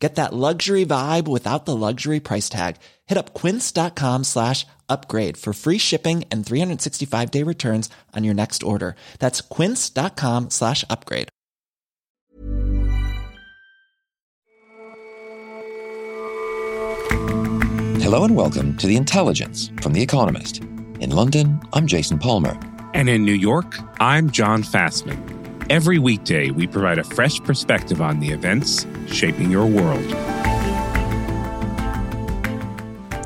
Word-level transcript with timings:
Get 0.00 0.14
that 0.14 0.32
luxury 0.32 0.86
vibe 0.86 1.28
without 1.28 1.66
the 1.66 1.76
luxury 1.76 2.20
price 2.20 2.48
tag. 2.48 2.76
Hit 3.06 3.18
up 3.18 3.34
quince.com 3.34 4.24
slash 4.24 4.66
upgrade 4.88 5.36
for 5.36 5.52
free 5.52 5.76
shipping 5.76 6.24
and 6.30 6.44
365 6.44 7.30
day 7.30 7.42
returns 7.42 7.90
on 8.16 8.24
your 8.24 8.34
next 8.34 8.62
order. 8.62 8.96
That's 9.18 9.42
quince.com 9.42 10.50
slash 10.50 10.84
upgrade. 10.88 11.28
Hello 18.02 18.24
and 18.24 18.34
welcome 18.34 18.76
to 18.78 18.86
The 18.86 18.96
Intelligence 18.96 19.70
from 19.82 19.92
The 19.92 20.02
Economist. 20.02 20.64
In 20.98 21.10
London, 21.10 21.60
I'm 21.72 21.86
Jason 21.86 22.18
Palmer. 22.18 22.58
And 22.94 23.08
in 23.08 23.24
New 23.24 23.34
York, 23.34 23.76
I'm 24.00 24.30
John 24.30 24.64
Fasman. 24.64 25.39
Every 25.70 26.00
weekday, 26.00 26.50
we 26.50 26.66
provide 26.66 26.98
a 26.98 27.04
fresh 27.04 27.38
perspective 27.38 28.02
on 28.02 28.18
the 28.18 28.30
events 28.30 28.88
shaping 29.06 29.52
your 29.52 29.66
world. 29.66 30.04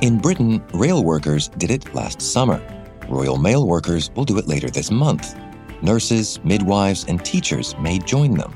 In 0.02 0.18
Britain, 0.18 0.62
rail 0.74 1.02
workers 1.02 1.48
did 1.48 1.70
it 1.70 1.94
last 1.94 2.20
summer. 2.20 2.60
Royal 3.08 3.38
Mail 3.38 3.66
workers 3.66 4.10
will 4.14 4.26
do 4.26 4.36
it 4.36 4.46
later 4.46 4.68
this 4.68 4.90
month. 4.90 5.34
Nurses, 5.80 6.38
midwives, 6.44 7.06
and 7.08 7.24
teachers 7.24 7.74
may 7.78 7.98
join 7.98 8.34
them. 8.34 8.52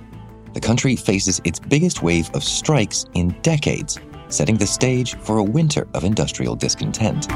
The 0.53 0.61
country 0.61 0.95
faces 0.95 1.41
its 1.45 1.59
biggest 1.59 2.03
wave 2.03 2.31
of 2.35 2.45
strikes 2.45 3.07
in 3.15 3.31
decades, 3.41 3.99
setting 4.29 4.59
the 4.59 4.67
stage 4.67 5.15
for 5.15 5.39
a 5.39 5.43
winter 5.43 5.89
of 5.95 6.05
industrial 6.05 6.57
discontent. 6.57 7.27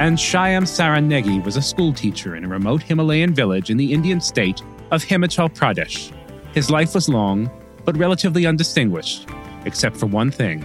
And 0.00 0.16
Shyam 0.16 0.62
Saran 0.62 1.08
Negi 1.08 1.44
was 1.44 1.58
a 1.58 1.62
schoolteacher 1.62 2.36
in 2.36 2.46
a 2.46 2.48
remote 2.48 2.82
Himalayan 2.82 3.34
village 3.34 3.68
in 3.68 3.76
the 3.76 3.92
Indian 3.92 4.18
state 4.18 4.62
of 4.90 5.04
Himachal 5.04 5.54
Pradesh. 5.54 6.12
His 6.54 6.70
life 6.70 6.94
was 6.94 7.08
long, 7.08 7.50
but 7.84 7.96
relatively 7.96 8.46
undistinguished, 8.46 9.28
except 9.64 9.96
for 9.96 10.06
one 10.06 10.30
thing. 10.30 10.64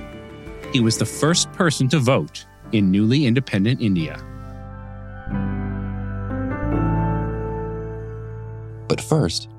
He 0.73 0.79
was 0.79 0.97
the 0.97 1.05
first 1.05 1.51
person 1.53 1.87
to 1.89 1.99
vote 1.99 2.45
in 2.71 2.91
newly 2.91 3.25
independent 3.25 3.81
India. 3.81 4.17
But 8.87 9.01
first, 9.01 9.49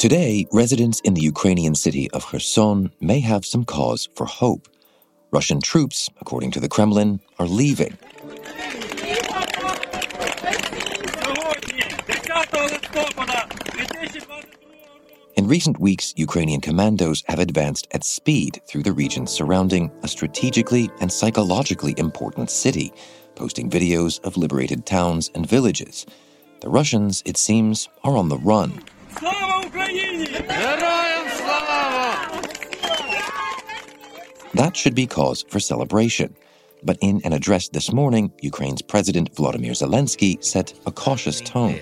Today, 0.00 0.46
residents 0.50 0.98
in 1.00 1.12
the 1.12 1.20
Ukrainian 1.20 1.74
city 1.74 2.10
of 2.12 2.24
Kherson 2.24 2.90
may 3.02 3.20
have 3.20 3.44
some 3.44 3.66
cause 3.66 4.08
for 4.14 4.24
hope. 4.24 4.66
Russian 5.32 5.60
troops, 5.60 6.10
according 6.20 6.50
to 6.52 6.60
the 6.60 6.68
Kremlin, 6.68 7.20
are 7.38 7.46
leaving. 7.46 7.96
In 15.36 15.46
recent 15.46 15.78
weeks, 15.78 16.12
Ukrainian 16.16 16.60
commandos 16.60 17.22
have 17.28 17.38
advanced 17.38 17.86
at 17.92 18.02
speed 18.02 18.60
through 18.66 18.82
the 18.82 18.92
region 18.92 19.26
surrounding 19.26 19.92
a 20.02 20.08
strategically 20.08 20.90
and 21.00 21.12
psychologically 21.12 21.94
important 21.96 22.50
city, 22.50 22.92
posting 23.36 23.70
videos 23.70 24.22
of 24.24 24.36
liberated 24.36 24.84
towns 24.84 25.30
and 25.36 25.48
villages. 25.48 26.06
The 26.60 26.68
Russians, 26.68 27.22
it 27.24 27.36
seems, 27.36 27.88
are 28.02 28.16
on 28.16 28.28
the 28.28 28.38
run. 28.38 28.82
That 34.53 34.75
should 34.75 34.95
be 34.95 35.07
cause 35.07 35.45
for 35.49 35.59
celebration. 35.59 36.35
But 36.83 36.97
in 37.01 37.21
an 37.25 37.33
address 37.33 37.69
this 37.69 37.91
morning, 37.91 38.31
Ukraine's 38.41 38.81
President 38.81 39.33
Volodymyr 39.35 39.75
Zelensky 39.83 40.43
set 40.43 40.73
a 40.85 40.91
cautious 40.91 41.41
tone. 41.41 41.79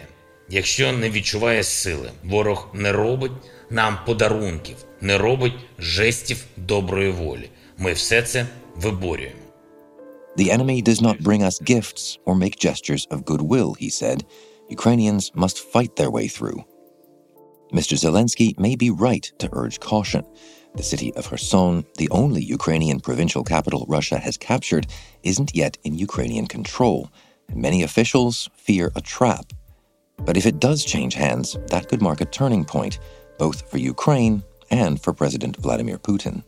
Якщо 0.49 0.91
не 0.93 1.09
відчуває 1.09 1.63
сили, 1.63 2.11
ворог 2.23 2.69
не 2.73 2.91
робить 2.91 3.31
нам 3.69 3.97
подарунків, 4.05 4.75
не 5.01 5.17
робить 5.17 5.53
жестів 5.79 6.45
доброї 6.57 7.11
волі. 7.11 7.49
Ми 7.77 7.93
все 7.93 8.21
це 8.21 8.47
виборюємо. 8.75 9.35
The 10.37 10.49
enemy 10.49 10.81
does 10.81 11.01
not 11.01 11.21
bring 11.21 11.43
us 11.43 11.61
gifts 11.61 12.17
or 12.25 12.35
make 12.35 12.57
gestures 12.57 13.07
of 13.11 13.23
goodwill, 13.25 13.75
he 13.83 13.89
said. 13.89 14.25
Ukrainians 14.69 15.31
must 15.35 15.57
fight 15.73 15.95
their 15.95 16.11
way 16.17 16.27
through. 16.27 16.59
Mr. 17.71 17.95
Zelensky 18.03 18.57
may 18.65 18.75
be 18.75 18.89
right 18.89 19.25
to 19.41 19.49
urge 19.51 19.79
caution. 19.79 20.23
The 20.74 20.82
city 20.82 21.12
of 21.14 21.28
Kherson, 21.28 21.84
the 21.96 22.08
only 22.10 22.42
Ukrainian 22.42 23.00
provincial 23.00 23.42
capital 23.42 23.86
Russia 23.88 24.18
has 24.18 24.36
captured, 24.36 24.86
isn't 25.22 25.54
yet 25.54 25.76
in 25.84 25.98
Ukrainian 25.98 26.46
control, 26.46 27.10
and 27.48 27.60
many 27.60 27.82
officials 27.82 28.48
fear 28.54 28.92
a 28.94 29.00
trap. 29.00 29.52
But 30.18 30.36
if 30.36 30.46
it 30.46 30.60
does 30.60 30.84
change 30.84 31.14
hands, 31.14 31.56
that 31.68 31.88
could 31.88 32.02
mark 32.02 32.20
a 32.20 32.26
turning 32.26 32.64
point, 32.64 32.98
both 33.38 33.68
for 33.70 33.78
Ukraine 33.78 34.42
and 34.70 35.00
for 35.00 35.12
President 35.12 35.56
Vladimir 35.56 35.98
Putin. 35.98 36.44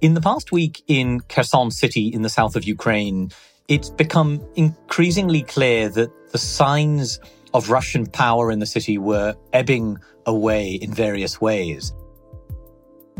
In 0.00 0.14
the 0.14 0.20
past 0.20 0.52
week 0.52 0.82
in 0.86 1.20
Kherson 1.20 1.70
city 1.70 2.08
in 2.08 2.22
the 2.22 2.28
south 2.28 2.56
of 2.56 2.64
Ukraine, 2.64 3.30
it's 3.68 3.90
become 3.90 4.46
increasingly 4.54 5.42
clear 5.42 5.88
that 5.90 6.10
the 6.32 6.38
signs 6.38 7.20
of 7.54 7.70
Russian 7.70 8.06
power 8.06 8.50
in 8.50 8.58
the 8.58 8.66
city 8.66 8.98
were 8.98 9.34
ebbing 9.52 9.98
away 10.26 10.74
in 10.74 10.92
various 10.92 11.40
ways. 11.40 11.92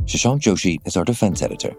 Shashank 0.07 0.41
Joshi 0.41 0.79
is 0.87 0.97
our 0.97 1.05
defense 1.05 1.41
editor. 1.41 1.75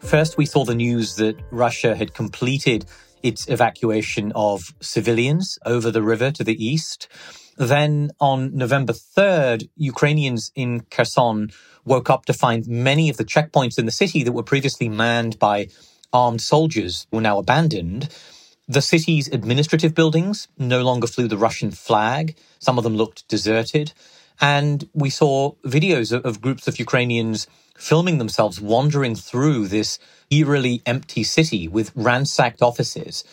First, 0.00 0.36
we 0.36 0.44
saw 0.44 0.64
the 0.64 0.74
news 0.74 1.16
that 1.16 1.36
Russia 1.50 1.96
had 1.96 2.12
completed 2.12 2.84
its 3.22 3.48
evacuation 3.48 4.32
of 4.34 4.74
civilians 4.80 5.58
over 5.64 5.90
the 5.90 6.02
river 6.02 6.30
to 6.32 6.44
the 6.44 6.62
east. 6.64 7.08
Then 7.56 8.10
on 8.20 8.54
November 8.54 8.92
3rd, 8.92 9.68
Ukrainians 9.76 10.52
in 10.54 10.80
Kherson 10.90 11.50
woke 11.84 12.10
up 12.10 12.26
to 12.26 12.34
find 12.34 12.66
many 12.66 13.08
of 13.08 13.16
the 13.16 13.24
checkpoints 13.24 13.78
in 13.78 13.86
the 13.86 13.92
city 13.92 14.22
that 14.22 14.32
were 14.32 14.42
previously 14.42 14.88
manned 14.88 15.38
by 15.38 15.68
armed 16.12 16.42
soldiers 16.42 17.06
were 17.10 17.20
now 17.20 17.38
abandoned. 17.38 18.08
The 18.68 18.82
city's 18.82 19.28
administrative 19.28 19.94
buildings 19.94 20.46
no 20.58 20.82
longer 20.82 21.06
flew 21.06 21.26
the 21.26 21.38
Russian 21.38 21.70
flag. 21.70 22.36
Some 22.58 22.78
of 22.78 22.84
them 22.84 22.96
looked 22.96 23.26
deserted. 23.28 23.92
And 24.40 24.88
we 24.94 25.10
saw 25.10 25.52
videos 25.64 26.12
of, 26.12 26.24
of 26.24 26.40
groups 26.40 26.66
of 26.66 26.78
Ukrainians 26.78 27.46
filming 27.76 28.18
themselves 28.18 28.60
wandering 28.60 29.14
through 29.14 29.68
this 29.68 29.98
eerily 30.30 30.82
empty 30.86 31.24
city 31.24 31.68
with 31.68 31.92
ransacked 31.94 32.62
offices. 32.62 33.24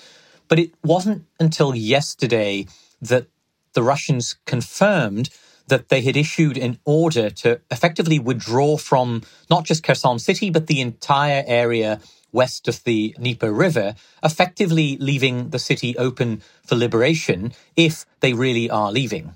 But 0.48 0.60
it 0.60 0.72
wasn't 0.84 1.26
until 1.40 1.76
yesterday 1.76 2.68
that 3.02 3.28
the 3.74 3.84
Russians 3.84 4.36
confirmed 4.46 5.30
that 5.68 5.90
they 5.90 6.02
had 6.02 6.16
issued 6.16 6.58
an 6.58 6.80
order 6.86 7.30
to 7.30 7.60
effectively 7.70 8.20
withdraw 8.20 8.78
from 8.78 9.22
not 9.50 9.66
just 9.66 9.84
Kherson 9.84 10.18
city, 10.18 10.50
but 10.50 10.68
the 10.68 10.82
entire 10.82 11.44
area 11.46 12.00
west 12.32 12.68
of 12.68 12.84
the 12.84 13.16
Dnieper 13.18 13.52
River, 13.52 13.96
effectively 14.24 14.98
leaving 14.98 15.50
the 15.50 15.60
city 15.60 15.98
open 15.98 16.42
for 16.64 16.76
liberation 16.76 17.54
if 17.76 18.06
they 18.20 18.34
really 18.34 18.70
are 18.70 18.92
leaving. 18.92 19.34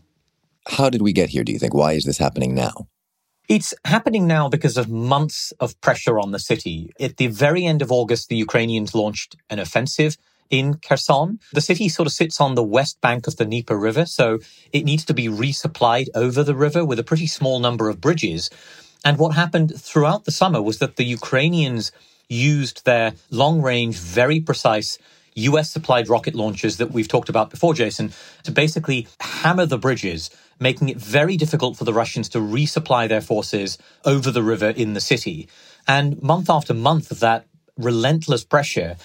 How 0.68 0.90
did 0.90 1.02
we 1.02 1.14
get 1.14 1.30
here, 1.30 1.44
do 1.44 1.52
you 1.52 1.60
think? 1.60 1.74
Why 1.74 1.94
is 1.94 2.04
this 2.04 2.18
happening 2.18 2.54
now? 2.54 2.88
It's 3.50 3.74
happening 3.84 4.28
now 4.28 4.48
because 4.48 4.78
of 4.78 4.90
months 4.90 5.52
of 5.60 5.80
pressure 5.82 6.20
on 6.20 6.32
the 6.32 6.40
city. 6.40 6.92
At 7.00 7.18
the 7.18 7.28
very 7.28 7.66
end 7.66 7.82
of 7.82 7.92
August, 7.92 8.30
the 8.30 8.38
Ukrainians 8.38 8.96
launched 8.96 9.36
an 9.50 9.60
offensive 9.60 10.18
in 10.50 10.76
Kherson. 10.76 11.40
The 11.54 11.62
city 11.62 11.90
sort 11.90 12.08
of 12.08 12.14
sits 12.14 12.40
on 12.40 12.56
the 12.56 12.64
west 12.64 13.02
bank 13.02 13.28
of 13.28 13.38
the 13.38 13.46
Dnieper 13.46 13.78
River, 13.78 14.06
so 14.06 14.40
it 14.72 14.86
needs 14.86 15.04
to 15.06 15.14
be 15.14 15.28
resupplied 15.28 16.08
over 16.14 16.44
the 16.44 16.56
river 16.56 16.86
with 16.86 17.00
a 17.00 17.04
pretty 17.04 17.28
small 17.28 17.60
number 17.60 17.90
of 17.90 18.00
bridges. 18.00 18.50
And 19.04 19.18
what 19.18 19.36
happened 19.36 19.74
throughout 19.78 20.26
the 20.26 20.32
summer 20.32 20.62
was 20.62 20.78
that 20.78 20.98
the 20.98 21.06
Ukrainians 21.06 21.92
used 22.30 22.86
their 22.86 23.14
long 23.32 23.62
range, 23.62 23.98
very 23.98 24.40
precise 24.40 24.98
US 25.37 25.71
supplied 25.71 26.09
rocket 26.09 26.35
launchers 26.35 26.79
that 26.79 26.91
we've 26.93 27.09
talked 27.09 27.29
about 27.29 27.51
before, 27.51 27.75
Jason, 27.75 28.13
to 28.45 28.51
basically 28.51 29.07
hammer 29.21 29.67
the 29.67 29.79
bridges, 29.79 30.31
making 30.59 30.89
it 30.89 30.97
very 30.97 31.37
difficult 31.37 31.77
for 31.77 31.85
the 31.85 31.93
Russians 31.93 32.29
to 32.31 32.39
resupply 32.39 33.09
their 33.09 33.21
forces 33.21 33.79
over 34.05 34.31
the 34.31 34.43
river 34.43 34.71
in 34.71 34.95
the 34.95 35.01
city. 35.01 35.49
And 35.87 36.21
month 36.23 36.49
after 36.49 36.73
month 36.73 37.11
of 37.11 37.21
that 37.21 37.47
relentless 37.77 38.45
pressure, 38.45 38.97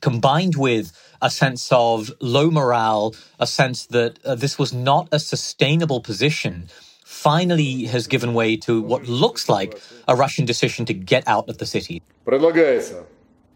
combined 0.00 0.54
with 0.56 0.92
a 1.20 1.30
sense 1.30 1.68
of 1.72 2.10
low 2.20 2.50
morale, 2.50 3.14
a 3.38 3.46
sense 3.46 3.86
that 3.86 4.24
uh, 4.24 4.34
this 4.34 4.58
was 4.58 4.72
not 4.72 5.08
a 5.12 5.18
sustainable 5.18 6.00
position, 6.00 6.68
finally 7.04 7.84
has 7.84 8.06
given 8.06 8.32
way 8.32 8.56
to 8.56 8.80
what 8.80 9.06
looks 9.06 9.48
like 9.48 9.78
a 10.06 10.14
Russian 10.14 10.46
decision 10.46 10.86
to 10.86 10.94
get 10.94 11.26
out 11.26 11.48
of 11.48 11.58
the 11.58 11.66
city. 11.66 12.00
Предлагается 12.24 13.04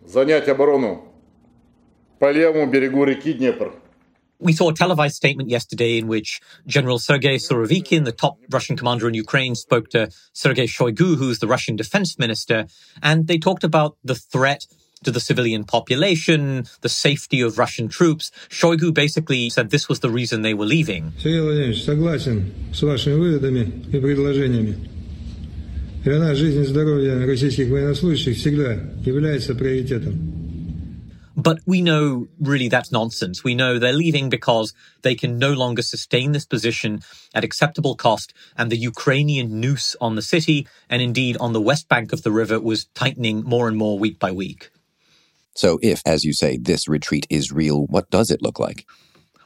занять 0.04 0.48
оборону 0.48 1.07
по 2.18 2.30
левому 2.32 2.70
берегу 2.70 3.04
реки 3.04 3.32
Днепр. 3.32 3.72
We 4.40 4.52
saw 4.52 4.68
a 4.68 4.74
televised 4.74 5.14
statement 5.14 5.48
yesterday 5.48 5.96
in 5.96 6.06
which 6.06 6.40
General 6.66 6.98
Sergei 6.98 7.36
Surovikin, 7.36 8.04
the 8.04 8.12
top 8.12 8.36
Russian 8.50 8.76
commander 8.76 9.08
in 9.08 9.14
Ukraine, 9.14 9.54
spoke 9.54 9.88
to 9.90 10.10
Sergei 10.32 10.66
Shoigu, 10.66 11.16
who's 11.16 11.38
the 11.38 11.46
Russian 11.46 11.76
defense 11.76 12.18
minister, 12.18 12.66
and 13.02 13.26
they 13.26 13.38
talked 13.38 13.64
about 13.64 13.96
the 14.04 14.14
threat 14.14 14.66
to 15.04 15.10
the 15.10 15.20
civilian 15.20 15.64
population, 15.64 16.66
the 16.80 16.88
safety 16.88 17.40
of 17.40 17.58
Russian 17.58 17.88
troops. 17.88 18.30
Shoigu 18.48 18.92
basically 18.92 19.48
said 19.50 19.70
this 19.70 19.88
was 19.88 20.00
the 20.00 20.10
reason 20.10 20.42
they 20.42 20.54
were 20.54 20.66
leaving. 20.66 21.12
Сергей 21.22 21.40
Владимирович, 21.40 21.84
согласен 21.84 22.52
с 22.72 22.82
вашими 22.82 23.14
выводами 23.14 23.72
и 23.92 23.98
предложениями. 23.98 24.76
Для 26.04 26.18
нас 26.18 26.36
жизнь 26.36 26.60
и 26.60 26.64
здоровье 26.64 27.24
российских 27.24 27.68
военнослужащих 27.68 28.36
всегда 28.36 28.74
является 29.06 29.54
приоритетом. 29.54 30.37
But 31.39 31.59
we 31.65 31.81
know 31.81 32.27
really 32.41 32.67
that's 32.67 32.91
nonsense. 32.91 33.45
We 33.45 33.55
know 33.55 33.79
they're 33.79 33.93
leaving 33.93 34.27
because 34.27 34.73
they 35.03 35.15
can 35.15 35.37
no 35.37 35.53
longer 35.53 35.81
sustain 35.81 36.33
this 36.33 36.45
position 36.45 37.01
at 37.33 37.45
acceptable 37.45 37.95
cost. 37.95 38.33
And 38.57 38.69
the 38.69 38.75
Ukrainian 38.75 39.61
noose 39.61 39.95
on 40.01 40.15
the 40.15 40.21
city 40.21 40.67
and 40.89 41.01
indeed 41.01 41.37
on 41.39 41.53
the 41.53 41.61
west 41.61 41.87
bank 41.87 42.11
of 42.11 42.23
the 42.23 42.31
river 42.31 42.59
was 42.59 42.87
tightening 42.93 43.43
more 43.43 43.69
and 43.69 43.77
more 43.77 43.97
week 43.97 44.19
by 44.19 44.33
week. 44.33 44.69
So, 45.55 45.79
if, 45.81 46.01
as 46.05 46.25
you 46.25 46.33
say, 46.33 46.57
this 46.57 46.89
retreat 46.89 47.25
is 47.29 47.53
real, 47.53 47.85
what 47.85 48.09
does 48.09 48.31
it 48.31 48.41
look 48.41 48.59
like? 48.59 48.85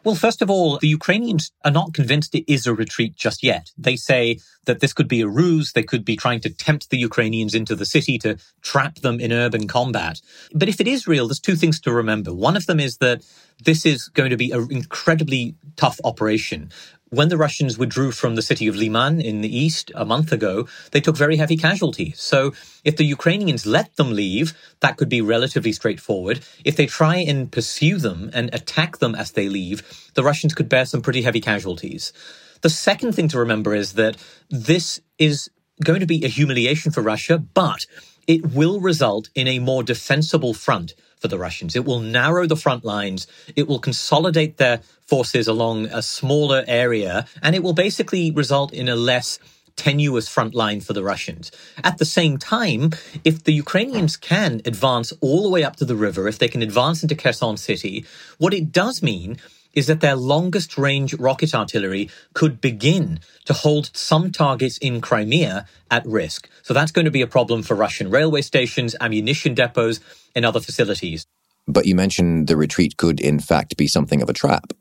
Well, 0.03 0.15
first 0.15 0.41
of 0.41 0.49
all, 0.49 0.77
the 0.79 0.87
Ukrainians 0.87 1.51
are 1.63 1.71
not 1.71 1.93
convinced 1.93 2.35
it 2.35 2.51
is 2.51 2.67
a 2.67 2.73
retreat 2.73 3.15
just 3.15 3.41
yet. 3.41 3.71
They 3.77 3.95
say 3.95 4.39
that 4.65 4.81
this 4.81 4.91
could 4.91 5.07
be 5.07 5.21
a 5.21 5.27
ruse. 5.27 5.71
They 5.71 5.83
could 5.83 6.03
be 6.03 6.17
trying 6.17 6.41
to 6.41 6.49
tempt 6.49 6.89
the 6.89 6.97
Ukrainians 6.97 7.55
into 7.55 7.73
the 7.73 7.85
city 7.85 8.17
to 8.19 8.37
trap 8.61 8.95
them 8.95 9.21
in 9.21 9.31
urban 9.31 9.65
combat. 9.67 10.19
But 10.53 10.67
if 10.67 10.81
it 10.81 10.87
is 10.89 11.07
real, 11.07 11.27
there's 11.27 11.39
two 11.39 11.55
things 11.55 11.79
to 11.81 11.93
remember. 11.93 12.33
One 12.33 12.57
of 12.57 12.65
them 12.65 12.81
is 12.81 12.97
that 12.97 13.23
this 13.63 13.85
is 13.85 14.09
going 14.09 14.31
to 14.31 14.37
be 14.37 14.51
an 14.51 14.67
incredibly 14.69 15.55
tough 15.77 15.99
operation 16.03 16.69
when 17.13 17.29
the 17.29 17.37
Russians 17.37 17.77
withdrew 17.77 18.11
from 18.11 18.33
the 18.33 18.41
city 18.41 18.65
of 18.67 18.75
Liman 18.75 19.21
in 19.21 19.41
the 19.41 19.55
east 19.55 19.91
a 19.93 20.03
month 20.03 20.31
ago, 20.31 20.67
they 20.91 20.99
took 20.99 21.15
very 21.15 21.37
heavy 21.37 21.55
casualties. 21.55 22.19
So 22.19 22.53
if 22.83 22.97
the 22.97 23.05
Ukrainians 23.05 23.67
let 23.67 23.95
them 23.97 24.13
leave, 24.13 24.53
that 24.79 24.97
could 24.97 25.09
be 25.09 25.21
relatively 25.21 25.73
straightforward. 25.73 26.43
If 26.65 26.75
they 26.75 26.87
try 26.87 27.17
and 27.17 27.51
pursue 27.51 27.99
them 27.99 28.31
and 28.33 28.51
attack 28.51 28.97
them 28.97 29.13
as 29.13 29.31
they 29.33 29.47
leave, 29.47 29.83
the 30.15 30.23
Russians 30.23 30.55
could 30.55 30.69
bear 30.69 30.85
some 30.85 31.03
pretty 31.03 31.21
heavy 31.21 31.39
casualties. 31.39 32.13
The 32.61 32.69
second 32.69 33.13
thing 33.13 33.27
to 33.27 33.37
remember 33.37 33.75
is 33.75 33.93
that 33.93 34.17
this 34.49 34.99
is 35.19 35.51
going 35.83 35.99
to 35.99 36.07
be 36.07 36.25
a 36.25 36.29
humiliation 36.29 36.91
for 36.91 37.01
Russia, 37.01 37.37
but 37.37 37.85
it 38.25 38.53
will 38.53 38.79
result 38.79 39.29
in 39.35 39.47
a 39.47 39.59
more 39.59 39.83
defensible 39.83 40.55
front 40.55 40.95
for 41.23 41.29
the 41.29 41.39
Russians. 41.39 41.73
It 41.73 41.85
will 41.85 42.01
narrow 42.01 42.45
the 42.45 42.57
front 42.57 42.83
lines. 42.83 43.27
It 43.55 43.65
will 43.65 43.79
consolidate 43.79 44.57
their 44.57 44.81
forces 45.07 45.47
along 45.47 45.85
a 45.85 46.01
smaller 46.01 46.65
area, 46.67 47.25
and 47.41 47.55
it 47.55 47.63
will 47.63 47.71
basically 47.71 48.29
result 48.29 48.73
in 48.73 48.89
a 48.89 48.97
less 48.97 49.39
tenuous 49.77 50.27
front 50.27 50.53
line 50.53 50.81
for 50.81 50.91
the 50.91 51.01
Russians. 51.01 51.49
At 51.81 51.97
the 51.97 52.05
same 52.05 52.37
time, 52.37 52.91
if 53.23 53.45
the 53.45 53.53
Ukrainians 53.53 54.17
can 54.17 54.61
advance 54.65 55.13
all 55.21 55.43
the 55.43 55.49
way 55.49 55.63
up 55.63 55.77
to 55.77 55.85
the 55.85 55.95
river, 55.95 56.27
if 56.27 56.39
they 56.39 56.49
can 56.49 56.61
advance 56.61 57.01
into 57.01 57.15
Kherson 57.15 57.55
city, 57.55 58.05
what 58.37 58.53
it 58.53 58.73
does 58.73 59.01
mean 59.01 59.37
is 59.73 59.87
that 59.87 60.01
their 60.01 60.15
longest 60.15 60.77
range 60.77 61.13
rocket 61.15 61.53
artillery 61.53 62.09
could 62.33 62.61
begin 62.61 63.19
to 63.45 63.53
hold 63.53 63.89
some 63.93 64.31
targets 64.31 64.77
in 64.77 65.01
Crimea 65.01 65.65
at 65.89 66.05
risk. 66.05 66.49
So 66.61 66.73
that's 66.73 66.91
going 66.91 67.05
to 67.05 67.11
be 67.11 67.21
a 67.21 67.27
problem 67.27 67.63
for 67.63 67.75
Russian 67.75 68.09
railway 68.09 68.41
stations, 68.41 68.95
ammunition 69.01 69.53
depots, 69.53 69.99
and 70.35 70.45
other 70.45 70.59
facilities. 70.59 71.25
But 71.67 71.85
you 71.85 71.95
mentioned 71.95 72.47
the 72.47 72.57
retreat 72.57 72.97
could, 72.97 73.19
in 73.19 73.39
fact, 73.39 73.77
be 73.77 73.87
something 73.87 74.21
of 74.21 74.29
a 74.29 74.33
trap. 74.33 74.73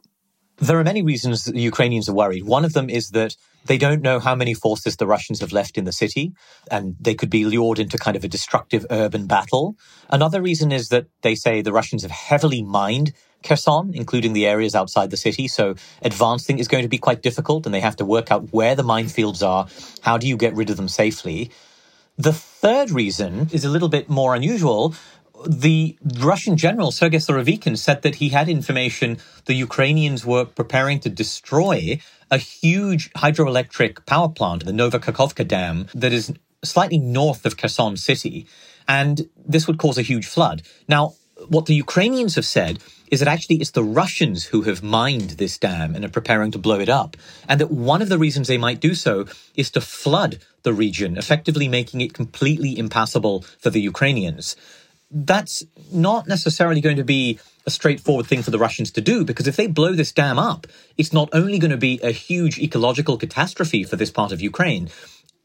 There 0.59 0.79
are 0.79 0.85
many 0.85 1.03
reasons 1.03 1.45
that 1.45 1.55
the 1.55 1.61
Ukrainians 1.61 2.09
are 2.09 2.15
worried. 2.15 2.45
One 2.45 2.65
of 2.65 2.73
them 2.73 2.89
is 2.89 3.11
that 3.11 3.37
they 3.65 3.79
don't 3.79 4.03
know 4.03 4.21
how 4.21 4.35
many 4.35 4.55
forces 4.55 4.97
the 4.97 5.07
Russians 5.07 5.41
have 5.41 5.53
left 5.53 5.79
in 5.79 5.85
the 5.85 5.93
city, 5.93 6.33
and 6.71 6.95
they 7.01 7.15
could 7.15 7.31
be 7.31 7.45
lured 7.45 7.79
into 7.79 7.99
kind 7.99 8.17
of 8.17 8.25
a 8.25 8.29
destructive 8.29 8.85
urban 8.91 9.27
battle. 9.27 9.77
Another 10.11 10.43
reason 10.43 10.71
is 10.71 10.89
that 10.89 11.07
they 11.23 11.35
say 11.35 11.63
the 11.63 11.73
Russians 11.73 12.03
have 12.03 12.11
heavily 12.11 12.63
mined 12.63 13.13
Kherson, 13.43 13.93
including 13.95 14.33
the 14.33 14.47
areas 14.47 14.75
outside 14.75 15.11
the 15.11 15.17
city. 15.17 15.49
So 15.49 15.75
advancing 16.03 16.59
is 16.59 16.69
going 16.69 16.83
to 16.83 16.89
be 16.89 16.99
quite 16.99 17.23
difficult, 17.23 17.67
and 17.67 17.75
they 17.75 17.81
have 17.81 17.97
to 17.97 18.05
work 18.05 18.31
out 18.31 18.53
where 18.53 18.75
the 18.75 18.83
minefields 18.83 19.47
are. 19.47 19.67
How 20.03 20.19
do 20.19 20.27
you 20.27 20.37
get 20.37 20.55
rid 20.55 20.71
of 20.71 20.77
them 20.77 20.89
safely? 20.89 21.51
The 22.19 22.33
third 22.33 22.91
reason 22.91 23.49
is 23.53 23.65
a 23.65 23.71
little 23.71 23.89
bit 23.89 24.09
more 24.09 24.35
unusual. 24.35 24.95
The 25.47 25.97
Russian 26.19 26.57
general, 26.57 26.93
Sergei 26.93 27.17
Surovikin, 27.17 27.77
said 27.77 28.03
that 28.03 28.17
he 28.17 28.29
had 28.29 28.49
information 28.49 29.19
the 29.47 29.55
Ukrainians 29.55 30.25
were 30.25 30.45
preparing 30.45 31.01
to 31.01 31.09
destroy 31.09 31.99
a 32.31 32.39
huge 32.39 33.13
hydroelectric 33.15 34.07
power 34.07 34.29
plant, 34.29 34.65
the 34.65 34.73
Novokakhovka 34.73 35.49
Dam, 35.49 35.89
that 35.95 36.13
is 36.13 36.33
slightly 36.63 36.99
north 36.99 37.45
of 37.45 37.57
Kherson 37.57 37.97
city. 37.97 38.47
And 38.87 39.29
this 39.37 39.67
would 39.67 39.79
cause 39.79 39.99
a 39.99 40.03
huge 40.03 40.27
flood. 40.27 40.63
Now, 40.87 41.15
what 41.49 41.67
the 41.67 41.75
Ukrainians 41.75 42.37
have 42.37 42.47
said 42.47 42.79
is 43.13 43.21
that 43.21 43.29
actually 43.29 43.57
it's 43.57 43.73
the 43.73 43.85
Russians 43.85 44.47
who 44.47 44.63
have 44.63 44.83
mined 44.83 45.33
this 45.33 45.59
dam 45.59 45.95
and 45.95 46.03
are 46.03 46.09
preparing 46.09 46.51
to 46.51 46.59
blow 46.59 46.81
it 46.81 46.89
up. 46.89 47.15
And 47.47 47.61
that 47.61 47.71
one 47.71 48.01
of 48.01 48.09
the 48.09 48.19
reasons 48.19 48.49
they 48.49 48.57
might 48.57 48.81
do 48.81 48.95
so 48.95 49.27
is 49.55 49.71
to 49.73 49.83
flood 49.83 50.39
the 50.63 50.73
region, 50.73 51.19
effectively 51.19 51.69
making 51.69 52.01
it 52.01 52.15
completely 52.15 52.79
impassable 52.79 53.43
for 53.59 53.69
the 53.69 53.83
Ukrainians. 53.83 54.57
That's 55.11 55.63
not 55.93 56.27
necessarily 56.27 56.81
going 56.81 56.97
to 56.97 57.05
be 57.05 57.39
a 57.67 57.71
straightforward 57.71 58.27
thing 58.27 58.43
for 58.43 58.51
the 58.51 58.59
Russians 58.59 58.91
to 58.93 59.03
do 59.03 59.27
because 59.27 59.47
if 59.47 59.57
they 59.57 59.67
blow 59.67 59.93
this 59.93 60.11
dam 60.11 60.39
up, 60.39 60.67
it's 60.97 61.13
not 61.13 61.29
only 61.35 61.59
going 61.59 61.71
to 61.71 61.77
be 61.77 62.01
a 62.03 62.13
huge 62.13 62.59
ecological 62.59 63.19
catastrophe 63.19 63.85
for 63.85 63.97
this 63.97 64.11
part 64.11 64.33
of 64.33 64.41
Ukraine, 64.41 64.89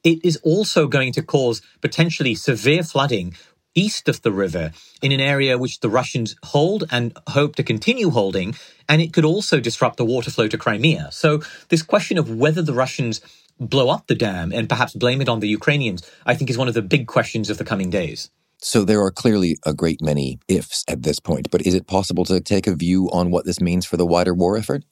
it 0.06 0.24
is 0.24 0.38
also 0.38 0.88
going 0.88 1.12
to 1.12 1.22
cause 1.22 1.62
potentially 1.82 2.34
severe 2.34 2.82
flooding 2.82 3.36
east 3.78 4.10
of 4.10 4.22
the 4.24 4.32
river 4.32 4.72
in 5.02 5.12
an 5.12 5.20
area 5.20 5.58
which 5.58 5.80
the 5.80 5.90
Russians 5.90 6.36
hold 6.44 6.84
and 6.92 7.18
hope 7.28 7.56
to 7.56 7.64
continue 7.64 8.10
holding. 8.10 8.56
And 8.90 9.02
it 9.02 9.14
could 9.14 9.26
also 9.26 9.60
disrupt 9.60 9.98
the 9.98 10.06
water 10.06 10.32
flow 10.32 10.48
to 10.48 10.58
Crimea. 10.58 11.10
So 11.12 11.42
this 11.70 11.84
question 11.84 12.18
of 12.18 12.30
whether 12.30 12.62
the 12.62 12.74
Russians 12.74 13.22
blow 13.60 13.90
up 13.90 14.08
the 14.08 14.16
dam 14.16 14.52
and 14.52 14.68
perhaps 14.68 14.94
blame 14.94 15.22
it 15.22 15.30
on 15.30 15.40
the 15.40 15.48
Ukrainians, 15.48 16.10
I 16.26 16.36
think 16.36 16.50
is 16.50 16.58
one 16.58 16.68
of 16.68 16.74
the 16.74 16.82
big 16.82 17.08
questions 17.08 17.50
of 17.50 17.58
the 17.58 17.66
coming 17.66 17.90
days. 17.90 18.30
So 18.60 18.84
there 18.84 19.02
are 19.02 19.12
clearly 19.12 19.58
a 19.66 19.74
great 19.74 20.02
many 20.02 20.40
ifs 20.48 20.84
at 20.88 21.04
this 21.04 21.20
point, 21.20 21.52
but 21.52 21.62
is 21.62 21.76
it 21.76 21.86
possible 21.86 22.26
to 22.26 22.42
take 22.42 22.66
a 22.66 22.76
view 22.76 23.10
on 23.12 23.30
what 23.30 23.46
this 23.46 23.62
means 23.62 23.86
for 23.86 23.98
the 23.98 24.06
wider 24.06 24.34
war 24.34 24.58
effort? 24.58 24.84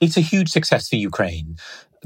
It's 0.00 0.16
a 0.16 0.20
huge 0.20 0.48
success 0.48 0.88
for 0.88 0.96
Ukraine. 0.96 1.58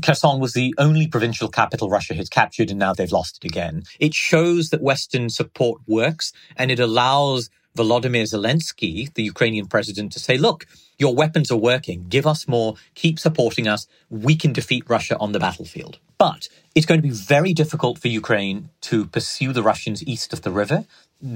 Kherson 0.02 0.40
was 0.40 0.52
the 0.52 0.74
only 0.78 1.06
provincial 1.06 1.48
capital 1.48 1.88
Russia 1.88 2.14
had 2.14 2.30
captured, 2.30 2.70
and 2.70 2.78
now 2.78 2.92
they've 2.92 3.12
lost 3.12 3.38
it 3.42 3.48
again. 3.48 3.84
It 3.98 4.14
shows 4.14 4.70
that 4.70 4.82
Western 4.82 5.30
support 5.30 5.80
works, 5.86 6.32
and 6.56 6.70
it 6.70 6.80
allows 6.80 7.48
Volodymyr 7.76 8.24
Zelensky, 8.24 9.12
the 9.14 9.22
Ukrainian 9.22 9.66
president, 9.66 10.12
to 10.12 10.20
say, 10.20 10.38
look, 10.38 10.66
your 10.98 11.14
weapons 11.14 11.50
are 11.50 11.56
working. 11.56 12.06
Give 12.08 12.26
us 12.26 12.48
more. 12.48 12.74
Keep 12.94 13.18
supporting 13.18 13.68
us. 13.68 13.86
We 14.08 14.34
can 14.34 14.52
defeat 14.52 14.84
Russia 14.88 15.16
on 15.18 15.32
the 15.32 15.38
battlefield. 15.38 15.98
But 16.18 16.48
it's 16.74 16.86
going 16.86 16.98
to 16.98 17.06
be 17.06 17.14
very 17.14 17.52
difficult 17.52 17.98
for 17.98 18.08
Ukraine 18.08 18.70
to 18.82 19.06
pursue 19.06 19.52
the 19.52 19.62
Russians 19.62 20.02
east 20.04 20.32
of 20.32 20.42
the 20.42 20.50
river 20.50 20.86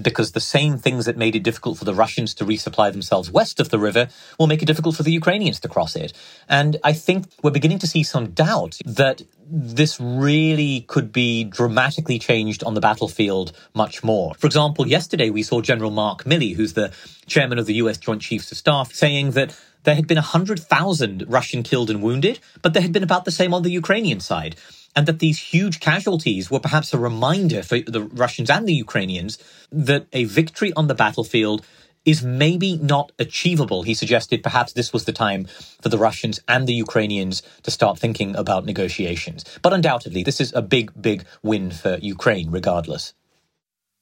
because 0.03 0.33
the 0.33 0.41
same 0.41 0.77
things 0.77 1.07
that 1.07 1.17
made 1.17 1.35
it 1.35 1.43
difficult 1.43 1.79
for 1.79 1.85
the 1.85 1.95
Russians 1.95 2.35
to 2.35 2.45
resupply 2.45 2.93
themselves 2.93 3.31
west 3.31 3.61
of 3.61 3.71
the 3.71 3.79
river 3.79 4.09
will 4.39 4.47
make 4.47 4.63
it 4.63 4.67
difficult 4.67 4.95
for 4.95 5.03
the 5.03 5.13
Ukrainians 5.13 5.59
to 5.61 5.69
cross 5.69 5.97
it. 5.97 6.13
And 6.49 6.77
I 6.85 6.93
think 6.93 7.27
we're 7.43 7.51
beginning 7.51 7.79
to 7.81 7.87
see 7.87 8.03
some 8.03 8.31
doubt 8.31 8.79
that 8.85 9.23
this 9.53 9.99
really 9.99 10.83
could 10.83 11.13
be 11.13 11.45
dramatically 11.45 12.19
changed 12.19 12.63
on 12.63 12.75
the 12.75 12.81
battlefield 12.81 13.53
much 13.75 14.05
more. 14.05 14.35
For 14.35 14.47
example, 14.47 14.87
yesterday 14.87 15.31
we 15.31 15.43
saw 15.43 15.61
General 15.61 15.91
Mark 15.91 16.25
Milley, 16.25 16.55
who's 16.55 16.75
the 16.75 16.93
chairman 17.27 17.59
of 17.59 17.67
the 17.67 17.75
US 17.75 17.97
Joint 17.97 18.23
Chiefs 18.23 18.53
of 18.53 18.59
Staff, 18.59 18.93
saying 18.93 19.33
that 19.33 19.59
there 19.85 19.95
had 19.95 20.07
been 20.07 20.17
100,000 20.17 21.25
Russian 21.27 21.63
killed 21.63 21.91
and 21.91 22.03
wounded, 22.03 22.39
but 22.61 22.75
there 22.75 22.83
had 22.83 22.93
been 22.93 23.03
about 23.03 23.25
the 23.25 23.31
same 23.31 23.55
on 23.55 23.63
the 23.63 23.71
Ukrainian 23.71 24.21
side 24.21 24.57
and 24.97 25.07
that 25.07 25.19
these 25.19 25.39
huge 25.39 25.81
casualties 25.81 26.51
were 26.51 26.61
perhaps 26.61 26.93
a 26.93 26.99
reminder 26.99 27.63
for 27.63 27.81
the 27.81 28.03
Russians 28.03 28.51
and 28.51 28.67
the 28.67 28.75
Ukrainians 28.75 29.39
that 29.71 30.07
a 30.13 30.25
victory 30.25 30.73
on 30.75 30.89
the 30.89 30.95
battlefield 30.95 31.65
is 32.05 32.25
maybe 32.25 32.77
not 32.77 33.13
achievable. 33.19 33.83
He 33.83 33.95
suggested 33.95 34.43
perhaps 34.43 34.73
this 34.73 34.93
was 34.93 35.05
the 35.05 35.13
time 35.13 35.47
for 35.83 35.91
the 35.91 35.99
Russians 35.99 36.41
and 36.49 36.67
the 36.67 36.73
Ukrainians 36.73 37.43
to 37.63 37.71
start 37.71 37.99
thinking 37.99 38.35
about 38.37 38.65
negotiations. 38.65 39.45
But 39.63 39.73
undoubtedly, 39.73 40.23
this 40.23 40.41
is 40.41 40.53
a 40.55 40.63
big, 40.63 40.91
big 41.01 41.25
win 41.43 41.71
for 41.71 41.99
Ukraine, 42.01 42.51
regardless. 42.51 43.13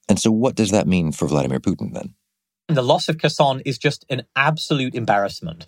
And 0.09 0.19
so, 0.19 0.31
what 0.31 0.55
does 0.55 0.71
that 0.71 0.87
mean 0.87 1.13
for 1.13 1.27
Vladimir 1.27 1.61
Putin 1.61 1.93
then? 1.93 2.15
The 2.69 2.83
loss 2.83 3.09
of 3.09 3.19
Kherson 3.19 3.63
is 3.65 3.79
just 3.79 4.05
an 4.09 4.23
absolute 4.37 4.95
embarrassment 4.95 5.67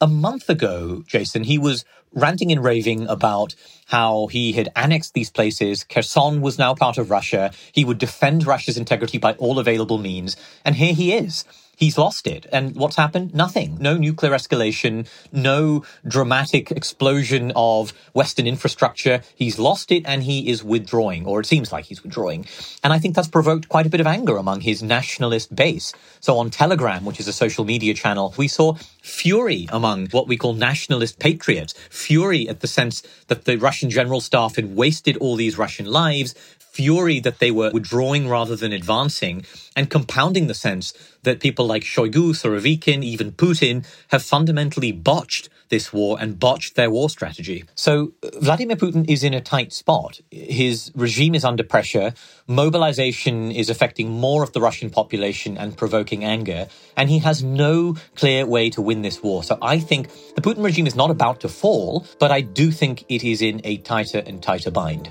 a 0.00 0.06
month 0.06 0.48
ago, 0.48 1.02
Jason, 1.06 1.44
he 1.44 1.58
was 1.58 1.84
ranting 2.12 2.52
and 2.52 2.62
raving 2.62 3.06
about 3.08 3.54
how 3.86 4.26
he 4.28 4.52
had 4.52 4.70
annexed 4.76 5.14
these 5.14 5.30
places. 5.30 5.84
Kherson 5.84 6.40
was 6.40 6.58
now 6.58 6.74
part 6.74 6.98
of 6.98 7.10
Russia. 7.10 7.52
He 7.72 7.84
would 7.84 7.98
defend 7.98 8.46
Russia's 8.46 8.76
integrity 8.76 9.18
by 9.18 9.32
all 9.34 9.58
available 9.58 9.98
means. 9.98 10.36
And 10.64 10.76
here 10.76 10.94
he 10.94 11.12
is 11.12 11.44
he's 11.76 11.98
lost 11.98 12.26
it. 12.26 12.46
And 12.52 12.74
what's 12.76 12.96
happened? 12.96 13.34
Nothing. 13.34 13.78
No 13.80 13.96
nuclear 13.96 14.32
escalation, 14.32 15.06
no 15.32 15.84
dramatic 16.06 16.70
explosion 16.70 17.52
of 17.56 17.92
Western 18.12 18.46
infrastructure. 18.46 19.22
He's 19.34 19.58
lost 19.58 19.90
it 19.92 20.04
and 20.06 20.22
he 20.22 20.48
is 20.48 20.62
withdrawing, 20.62 21.26
or 21.26 21.40
it 21.40 21.46
seems 21.46 21.72
like 21.72 21.86
he's 21.86 22.02
withdrawing. 22.02 22.46
And 22.82 22.92
I 22.92 22.98
think 22.98 23.14
that's 23.14 23.28
provoked 23.28 23.68
quite 23.68 23.86
a 23.86 23.90
bit 23.90 24.00
of 24.00 24.06
anger 24.06 24.36
among 24.36 24.60
his 24.60 24.82
nationalist 24.82 25.54
base. 25.54 25.92
So 26.20 26.38
on 26.38 26.50
Telegram, 26.50 27.04
which 27.04 27.20
is 27.20 27.28
a 27.28 27.32
social 27.32 27.64
media 27.64 27.94
channel, 27.94 28.34
we 28.36 28.48
saw 28.48 28.74
fury 29.02 29.68
among 29.70 30.08
what 30.08 30.26
we 30.26 30.36
call 30.36 30.54
nationalist 30.54 31.18
patriots, 31.18 31.74
fury 31.90 32.48
at 32.48 32.60
the 32.60 32.66
sense 32.66 33.02
that 33.28 33.44
the 33.44 33.56
Russian 33.56 33.90
general 33.90 34.20
staff 34.20 34.56
had 34.56 34.74
wasted 34.74 35.16
all 35.18 35.36
these 35.36 35.58
Russian 35.58 35.86
lives, 35.86 36.34
fury 36.74 37.20
that 37.20 37.38
they 37.38 37.52
were 37.52 37.70
withdrawing 37.70 38.28
rather 38.28 38.56
than 38.56 38.72
advancing, 38.72 39.44
and 39.76 39.88
compounding 39.88 40.48
the 40.48 40.54
sense 40.54 40.92
that 41.22 41.38
people 41.38 41.66
like 41.66 41.84
Shoigu, 41.84 42.34
Surovikin, 42.34 43.04
even 43.04 43.30
Putin 43.30 43.86
have 44.08 44.22
fundamentally 44.24 44.90
botched 44.90 45.48
this 45.68 45.92
war 45.92 46.18
and 46.20 46.38
botched 46.38 46.74
their 46.74 46.90
war 46.90 47.08
strategy. 47.08 47.64
So 47.76 48.12
Vladimir 48.40 48.76
Putin 48.76 49.08
is 49.08 49.22
in 49.22 49.34
a 49.34 49.40
tight 49.40 49.72
spot. 49.72 50.20
His 50.30 50.90
regime 50.94 51.34
is 51.34 51.44
under 51.44 51.62
pressure. 51.62 52.12
Mobilization 52.48 53.52
is 53.52 53.70
affecting 53.70 54.10
more 54.10 54.42
of 54.42 54.52
the 54.52 54.60
Russian 54.60 54.90
population 54.90 55.56
and 55.56 55.76
provoking 55.76 56.24
anger. 56.24 56.66
And 56.96 57.08
he 57.08 57.20
has 57.20 57.42
no 57.42 57.96
clear 58.16 58.46
way 58.46 58.68
to 58.70 58.82
win 58.82 59.02
this 59.02 59.22
war. 59.22 59.42
So 59.44 59.58
I 59.62 59.78
think 59.78 60.08
the 60.34 60.42
Putin 60.42 60.64
regime 60.64 60.88
is 60.88 60.96
not 60.96 61.10
about 61.10 61.40
to 61.40 61.48
fall, 61.48 62.04
but 62.18 62.30
I 62.32 62.40
do 62.40 62.70
think 62.70 63.04
it 63.08 63.22
is 63.22 63.40
in 63.40 63.60
a 63.64 63.78
tighter 63.78 64.22
and 64.26 64.42
tighter 64.42 64.72
bind. 64.72 65.10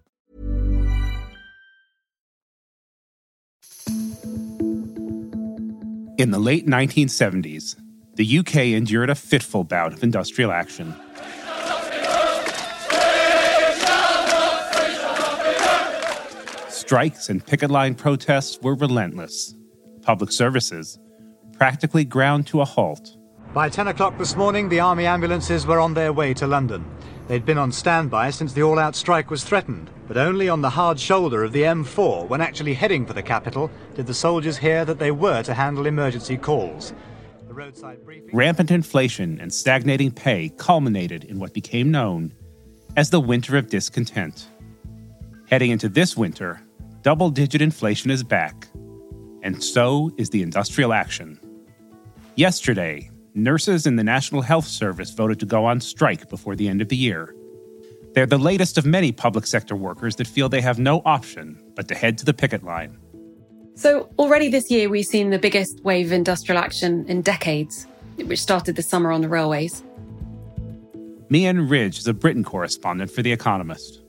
In 6.21 6.29
the 6.29 6.37
late 6.37 6.67
1970s, 6.67 7.77
the 8.13 8.37
UK 8.37 8.55
endured 8.77 9.09
a 9.09 9.15
fitful 9.15 9.63
bout 9.63 9.91
of 9.91 10.03
industrial 10.03 10.51
action. 10.51 10.93
Strikes 16.69 17.27
and 17.27 17.43
picket 17.43 17.71
line 17.71 17.95
protests 17.95 18.59
were 18.61 18.75
relentless. 18.75 19.55
Public 20.03 20.31
services 20.31 20.99
practically 21.53 22.05
ground 22.05 22.45
to 22.45 22.61
a 22.61 22.65
halt. 22.65 23.17
By 23.55 23.69
10 23.69 23.87
o'clock 23.87 24.19
this 24.19 24.35
morning, 24.35 24.69
the 24.69 24.79
Army 24.79 25.07
ambulances 25.07 25.65
were 25.65 25.79
on 25.79 25.95
their 25.95 26.13
way 26.13 26.35
to 26.35 26.45
London. 26.45 26.85
They'd 27.29 27.47
been 27.47 27.57
on 27.57 27.71
standby 27.71 28.29
since 28.29 28.53
the 28.53 28.61
all 28.61 28.77
out 28.77 28.95
strike 28.95 29.31
was 29.31 29.43
threatened, 29.43 29.89
but 30.11 30.17
only 30.17 30.49
on 30.49 30.61
the 30.61 30.69
hard 30.69 30.99
shoulder 30.99 31.41
of 31.41 31.53
the 31.53 31.61
M4, 31.61 32.27
when 32.27 32.41
actually 32.41 32.73
heading 32.73 33.05
for 33.05 33.13
the 33.13 33.23
capital, 33.23 33.71
did 33.95 34.05
the 34.05 34.13
soldiers 34.13 34.57
hear 34.57 34.83
that 34.83 34.99
they 34.99 35.09
were 35.09 35.41
to 35.41 35.53
handle 35.53 35.85
emergency 35.85 36.35
calls. 36.35 36.93
Briefing... 37.47 38.29
Rampant 38.33 38.71
inflation 38.71 39.39
and 39.39 39.53
stagnating 39.53 40.11
pay 40.11 40.49
culminated 40.57 41.23
in 41.23 41.39
what 41.39 41.53
became 41.53 41.91
known 41.91 42.33
as 42.97 43.09
the 43.09 43.21
winter 43.21 43.55
of 43.55 43.69
discontent. 43.69 44.49
Heading 45.49 45.71
into 45.71 45.87
this 45.87 46.17
winter, 46.17 46.61
double 47.03 47.29
digit 47.29 47.61
inflation 47.61 48.11
is 48.11 48.21
back, 48.21 48.67
and 49.43 49.63
so 49.63 50.11
is 50.17 50.29
the 50.29 50.43
industrial 50.43 50.91
action. 50.91 51.39
Yesterday, 52.35 53.09
nurses 53.33 53.87
in 53.87 53.95
the 53.95 54.03
National 54.03 54.41
Health 54.41 54.67
Service 54.67 55.11
voted 55.11 55.39
to 55.39 55.45
go 55.45 55.63
on 55.63 55.79
strike 55.79 56.29
before 56.29 56.57
the 56.57 56.67
end 56.67 56.81
of 56.81 56.89
the 56.89 56.97
year. 56.97 57.33
They're 58.13 58.25
the 58.25 58.37
latest 58.37 58.77
of 58.77 58.85
many 58.85 59.11
public 59.11 59.47
sector 59.47 59.75
workers 59.75 60.17
that 60.17 60.27
feel 60.27 60.49
they 60.49 60.61
have 60.61 60.79
no 60.79 61.01
option 61.05 61.61
but 61.75 61.87
to 61.87 61.95
head 61.95 62.17
to 62.17 62.25
the 62.25 62.33
picket 62.33 62.63
line. 62.63 62.97
So, 63.75 64.09
already 64.19 64.49
this 64.49 64.69
year, 64.69 64.89
we've 64.89 65.05
seen 65.05 65.29
the 65.29 65.39
biggest 65.39 65.79
wave 65.83 66.07
of 66.07 66.11
industrial 66.11 66.61
action 66.61 67.05
in 67.07 67.21
decades, 67.21 67.87
which 68.17 68.39
started 68.39 68.75
this 68.75 68.87
summer 68.87 69.11
on 69.11 69.21
the 69.21 69.29
railways. 69.29 69.81
Mian 71.29 71.69
Ridge 71.69 71.97
is 71.97 72.07
a 72.07 72.13
Britain 72.13 72.43
correspondent 72.43 73.09
for 73.09 73.21
The 73.21 73.31
Economist. 73.31 74.01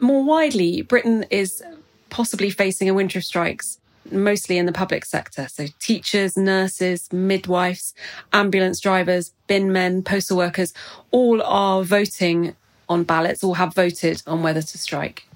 More 0.00 0.24
widely, 0.24 0.82
Britain 0.82 1.24
is 1.30 1.62
possibly 2.10 2.50
facing 2.50 2.88
a 2.88 2.94
winter 2.94 3.18
of 3.18 3.24
strikes 3.24 3.78
mostly 4.10 4.58
in 4.58 4.66
the 4.66 4.72
public 4.72 5.04
sector. 5.04 5.48
So 5.48 5.66
teachers, 5.80 6.36
nurses, 6.36 7.12
midwives, 7.12 7.94
ambulance 8.32 8.80
drivers, 8.80 9.32
bin 9.46 9.72
men, 9.72 10.02
postal 10.02 10.36
workers, 10.36 10.72
all 11.10 11.42
are 11.42 11.82
voting 11.82 12.54
on 12.88 13.04
ballots, 13.04 13.44
all 13.44 13.54
have 13.54 13.74
voted 13.74 14.22
on 14.26 14.42
whether 14.42 14.62
to 14.62 14.78
strike. 14.78 15.28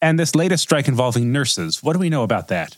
And 0.00 0.18
this 0.18 0.34
latest 0.34 0.62
strike 0.62 0.88
involving 0.88 1.32
nurses, 1.32 1.82
what 1.82 1.94
do 1.94 1.98
we 1.98 2.10
know 2.10 2.22
about 2.22 2.48
that? 2.48 2.76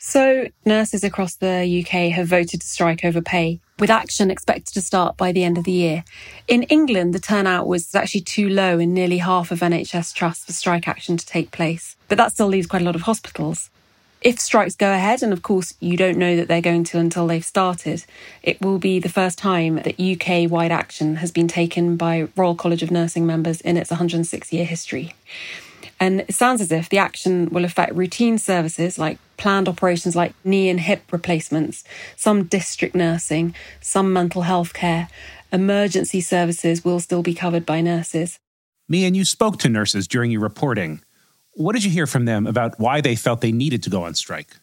So, 0.00 0.46
nurses 0.64 1.02
across 1.02 1.34
the 1.34 1.84
UK 1.84 2.12
have 2.12 2.28
voted 2.28 2.60
to 2.60 2.66
strike 2.66 3.04
over 3.04 3.20
pay, 3.20 3.60
with 3.80 3.90
action 3.90 4.30
expected 4.30 4.72
to 4.74 4.80
start 4.80 5.16
by 5.16 5.32
the 5.32 5.42
end 5.42 5.58
of 5.58 5.64
the 5.64 5.72
year. 5.72 6.04
In 6.46 6.62
England, 6.64 7.14
the 7.14 7.18
turnout 7.18 7.66
was 7.66 7.92
actually 7.96 8.20
too 8.20 8.48
low 8.48 8.78
in 8.78 8.94
nearly 8.94 9.18
half 9.18 9.50
of 9.50 9.58
NHS 9.58 10.14
trusts 10.14 10.44
for 10.44 10.52
strike 10.52 10.86
action 10.86 11.16
to 11.16 11.26
take 11.26 11.50
place, 11.50 11.96
but 12.06 12.16
that 12.16 12.30
still 12.30 12.46
leaves 12.46 12.68
quite 12.68 12.82
a 12.82 12.84
lot 12.84 12.94
of 12.94 13.02
hospitals. 13.02 13.70
If 14.20 14.40
strikes 14.40 14.74
go 14.74 14.92
ahead, 14.92 15.22
and 15.22 15.32
of 15.32 15.42
course 15.42 15.74
you 15.78 15.96
don't 15.96 16.18
know 16.18 16.36
that 16.36 16.48
they're 16.48 16.60
going 16.60 16.84
to 16.84 16.98
until 16.98 17.26
they've 17.26 17.44
started, 17.44 18.04
it 18.42 18.60
will 18.60 18.78
be 18.78 18.98
the 18.98 19.08
first 19.08 19.38
time 19.38 19.76
that 19.76 20.00
UK 20.00 20.50
wide 20.50 20.72
action 20.72 21.16
has 21.16 21.30
been 21.30 21.46
taken 21.46 21.96
by 21.96 22.28
Royal 22.36 22.56
College 22.56 22.82
of 22.82 22.90
Nursing 22.90 23.26
members 23.26 23.60
in 23.60 23.76
its 23.76 23.90
106 23.90 24.52
year 24.52 24.64
history. 24.64 25.14
And 26.00 26.22
it 26.22 26.34
sounds 26.34 26.60
as 26.60 26.72
if 26.72 26.88
the 26.88 26.98
action 26.98 27.48
will 27.50 27.64
affect 27.64 27.94
routine 27.94 28.38
services 28.38 28.98
like 28.98 29.18
planned 29.36 29.68
operations 29.68 30.14
like 30.14 30.32
knee 30.44 30.68
and 30.68 30.80
hip 30.80 31.12
replacements, 31.12 31.84
some 32.16 32.44
district 32.44 32.94
nursing, 32.94 33.54
some 33.80 34.12
mental 34.12 34.42
health 34.42 34.72
care. 34.72 35.08
Emergency 35.52 36.20
services 36.20 36.84
will 36.84 37.00
still 37.00 37.22
be 37.22 37.34
covered 37.34 37.64
by 37.64 37.80
nurses. 37.80 38.38
Mian, 38.88 39.14
you 39.14 39.24
spoke 39.24 39.58
to 39.58 39.68
nurses 39.68 40.08
during 40.08 40.30
your 40.30 40.40
reporting. 40.40 41.02
What 41.58 41.74
did 41.74 41.84
you 41.84 41.90
hear 41.90 42.06
from 42.06 42.24
them 42.24 42.46
about 42.46 42.78
why 42.78 43.00
they 43.00 43.16
felt 43.16 43.40
they 43.40 43.50
needed 43.50 43.82
to 43.82 43.90
go 43.90 44.04
on 44.04 44.14
strike? 44.14 44.58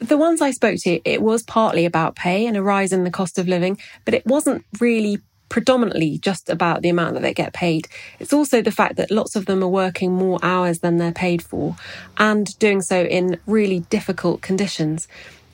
The 0.00 0.16
ones 0.16 0.40
I 0.40 0.50
spoke 0.50 0.80
to, 0.80 1.00
it 1.08 1.22
was 1.22 1.44
partly 1.44 1.84
about 1.84 2.16
pay 2.16 2.44
and 2.46 2.56
a 2.56 2.62
rise 2.62 2.92
in 2.92 3.04
the 3.04 3.10
cost 3.10 3.38
of 3.38 3.46
living, 3.46 3.78
but 4.04 4.12
it 4.12 4.26
wasn't 4.26 4.64
really 4.80 5.20
predominantly 5.48 6.18
just 6.18 6.50
about 6.50 6.82
the 6.82 6.88
amount 6.88 7.14
that 7.14 7.22
they 7.22 7.32
get 7.32 7.52
paid. 7.52 7.86
It's 8.18 8.32
also 8.32 8.60
the 8.60 8.72
fact 8.72 8.96
that 8.96 9.12
lots 9.12 9.36
of 9.36 9.46
them 9.46 9.62
are 9.62 9.68
working 9.68 10.12
more 10.12 10.40
hours 10.42 10.80
than 10.80 10.96
they're 10.96 11.12
paid 11.12 11.40
for 11.40 11.76
and 12.18 12.58
doing 12.58 12.82
so 12.82 13.04
in 13.04 13.38
really 13.46 13.80
difficult 13.90 14.40
conditions. 14.40 15.06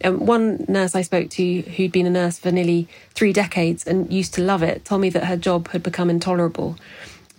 Um, 0.03 0.25
one 0.25 0.65
nurse 0.67 0.95
I 0.95 1.03
spoke 1.03 1.29
to, 1.33 1.61
who'd 1.61 1.93
been 1.93 2.07
a 2.07 2.11
nurse 2.11 2.39
for 2.39 2.51
nearly 2.51 2.89
three 3.11 3.35
decades 3.35 3.87
and 3.87 4.11
used 4.11 4.33
to 4.35 4.41
love 4.41 4.63
it, 4.63 4.87
told 4.87 5.03
me 5.03 5.11
that 5.11 5.25
her 5.25 5.37
job 5.37 5.69
had 5.69 5.83
become 5.83 6.09
intolerable. 6.09 6.79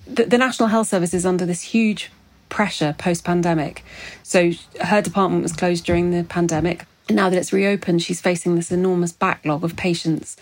The, 0.05 0.25
the 0.25 0.38
National 0.38 0.69
Health 0.69 0.89
Service 0.89 1.15
is 1.15 1.25
under 1.25 1.46
this 1.48 1.63
huge 1.63 2.12
pressure 2.50 2.96
post 2.98 3.24
pandemic. 3.24 3.84
So 4.24 4.51
her 4.82 5.01
department 5.01 5.44
was 5.44 5.54
closed 5.54 5.86
during 5.86 6.12
the 6.12 6.24
pandemic. 6.24 6.86
And 7.08 7.16
now 7.16 7.30
that 7.30 7.38
it's 7.38 7.54
reopened, 7.54 8.01
she's 8.01 8.22
facing 8.22 8.56
this 8.56 8.72
enormous 8.72 9.13
backlog 9.13 9.63
of 9.63 9.75
patients 9.75 10.36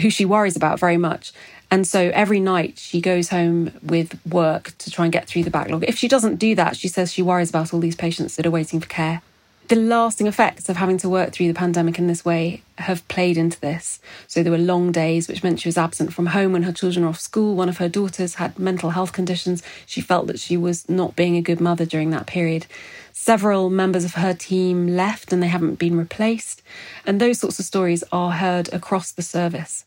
who 0.00 0.10
she 0.10 0.24
worries 0.24 0.56
about 0.56 0.80
very 0.80 0.96
much. 0.96 1.32
And 1.70 1.86
so 1.86 2.10
every 2.14 2.40
night 2.40 2.78
she 2.78 3.00
goes 3.00 3.28
home 3.28 3.72
with 3.82 4.18
work 4.26 4.76
to 4.78 4.90
try 4.90 5.04
and 5.04 5.12
get 5.12 5.28
through 5.28 5.44
the 5.44 5.50
backlog. 5.50 5.84
If 5.84 5.96
she 5.96 6.08
doesn't 6.08 6.36
do 6.36 6.56
that, 6.56 6.76
she 6.76 6.88
says 6.88 7.12
she 7.12 7.22
worries 7.22 7.50
about 7.50 7.72
all 7.72 7.78
these 7.78 7.94
patients 7.94 8.34
that 8.36 8.46
are 8.46 8.50
waiting 8.50 8.80
for 8.80 8.88
care 8.88 9.22
the 9.70 9.76
lasting 9.76 10.26
effects 10.26 10.68
of 10.68 10.76
having 10.76 10.98
to 10.98 11.08
work 11.08 11.32
through 11.32 11.46
the 11.46 11.54
pandemic 11.54 11.96
in 11.96 12.08
this 12.08 12.24
way 12.24 12.60
have 12.76 13.06
played 13.06 13.36
into 13.36 13.58
this. 13.60 14.00
So 14.26 14.42
there 14.42 14.50
were 14.50 14.58
long 14.58 14.90
days, 14.90 15.28
which 15.28 15.44
meant 15.44 15.60
she 15.60 15.68
was 15.68 15.78
absent 15.78 16.12
from 16.12 16.26
home 16.26 16.52
when 16.52 16.64
her 16.64 16.72
children 16.72 17.04
were 17.04 17.10
off 17.10 17.20
school. 17.20 17.54
One 17.54 17.68
of 17.68 17.78
her 17.78 17.88
daughters 17.88 18.34
had 18.34 18.58
mental 18.58 18.90
health 18.90 19.12
conditions. 19.12 19.62
She 19.86 20.00
felt 20.00 20.26
that 20.26 20.40
she 20.40 20.56
was 20.56 20.88
not 20.88 21.14
being 21.14 21.36
a 21.36 21.40
good 21.40 21.60
mother 21.60 21.86
during 21.86 22.10
that 22.10 22.26
period. 22.26 22.66
Several 23.12 23.70
members 23.70 24.04
of 24.04 24.14
her 24.14 24.34
team 24.34 24.88
left 24.88 25.32
and 25.32 25.40
they 25.40 25.46
haven't 25.46 25.76
been 25.76 25.96
replaced. 25.96 26.62
And 27.06 27.20
those 27.20 27.38
sorts 27.38 27.60
of 27.60 27.64
stories 27.64 28.02
are 28.10 28.32
heard 28.32 28.72
across 28.72 29.12
the 29.12 29.22
service. 29.22 29.84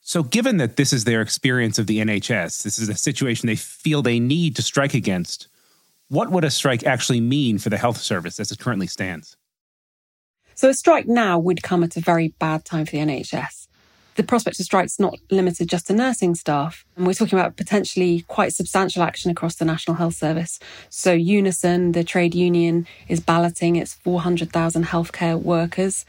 So, 0.00 0.22
given 0.22 0.56
that 0.56 0.76
this 0.76 0.90
is 0.90 1.04
their 1.04 1.20
experience 1.20 1.78
of 1.78 1.86
the 1.86 1.98
NHS, 1.98 2.62
this 2.62 2.78
is 2.78 2.88
a 2.88 2.94
situation 2.94 3.46
they 3.46 3.56
feel 3.56 4.00
they 4.00 4.18
need 4.18 4.56
to 4.56 4.62
strike 4.62 4.94
against, 4.94 5.48
what 6.12 6.30
would 6.30 6.44
a 6.44 6.50
strike 6.50 6.84
actually 6.84 7.20
mean 7.20 7.58
for 7.58 7.70
the 7.70 7.78
health 7.78 7.96
service 7.96 8.38
as 8.38 8.52
it 8.52 8.58
currently 8.58 8.86
stands? 8.86 9.36
So, 10.54 10.68
a 10.68 10.74
strike 10.74 11.08
now 11.08 11.38
would 11.38 11.62
come 11.62 11.82
at 11.82 11.96
a 11.96 12.00
very 12.00 12.28
bad 12.38 12.64
time 12.64 12.84
for 12.84 12.92
the 12.92 12.98
NHS 12.98 13.62
the 14.14 14.22
prospect 14.22 14.60
of 14.60 14.66
strikes 14.66 15.00
not 15.00 15.18
limited 15.30 15.68
just 15.68 15.86
to 15.86 15.94
nursing 15.94 16.34
staff. 16.34 16.84
And 16.96 17.06
we're 17.06 17.14
talking 17.14 17.38
about 17.38 17.56
potentially 17.56 18.24
quite 18.28 18.52
substantial 18.52 19.02
action 19.02 19.30
across 19.30 19.56
the 19.56 19.64
National 19.64 19.96
Health 19.96 20.14
Service. 20.14 20.58
So 20.90 21.12
Unison, 21.12 21.92
the 21.92 22.04
trade 22.04 22.34
union, 22.34 22.86
is 23.08 23.20
balloting 23.20 23.76
its 23.76 23.94
400,000 23.94 24.86
healthcare 24.86 25.40
workers. 25.40 26.04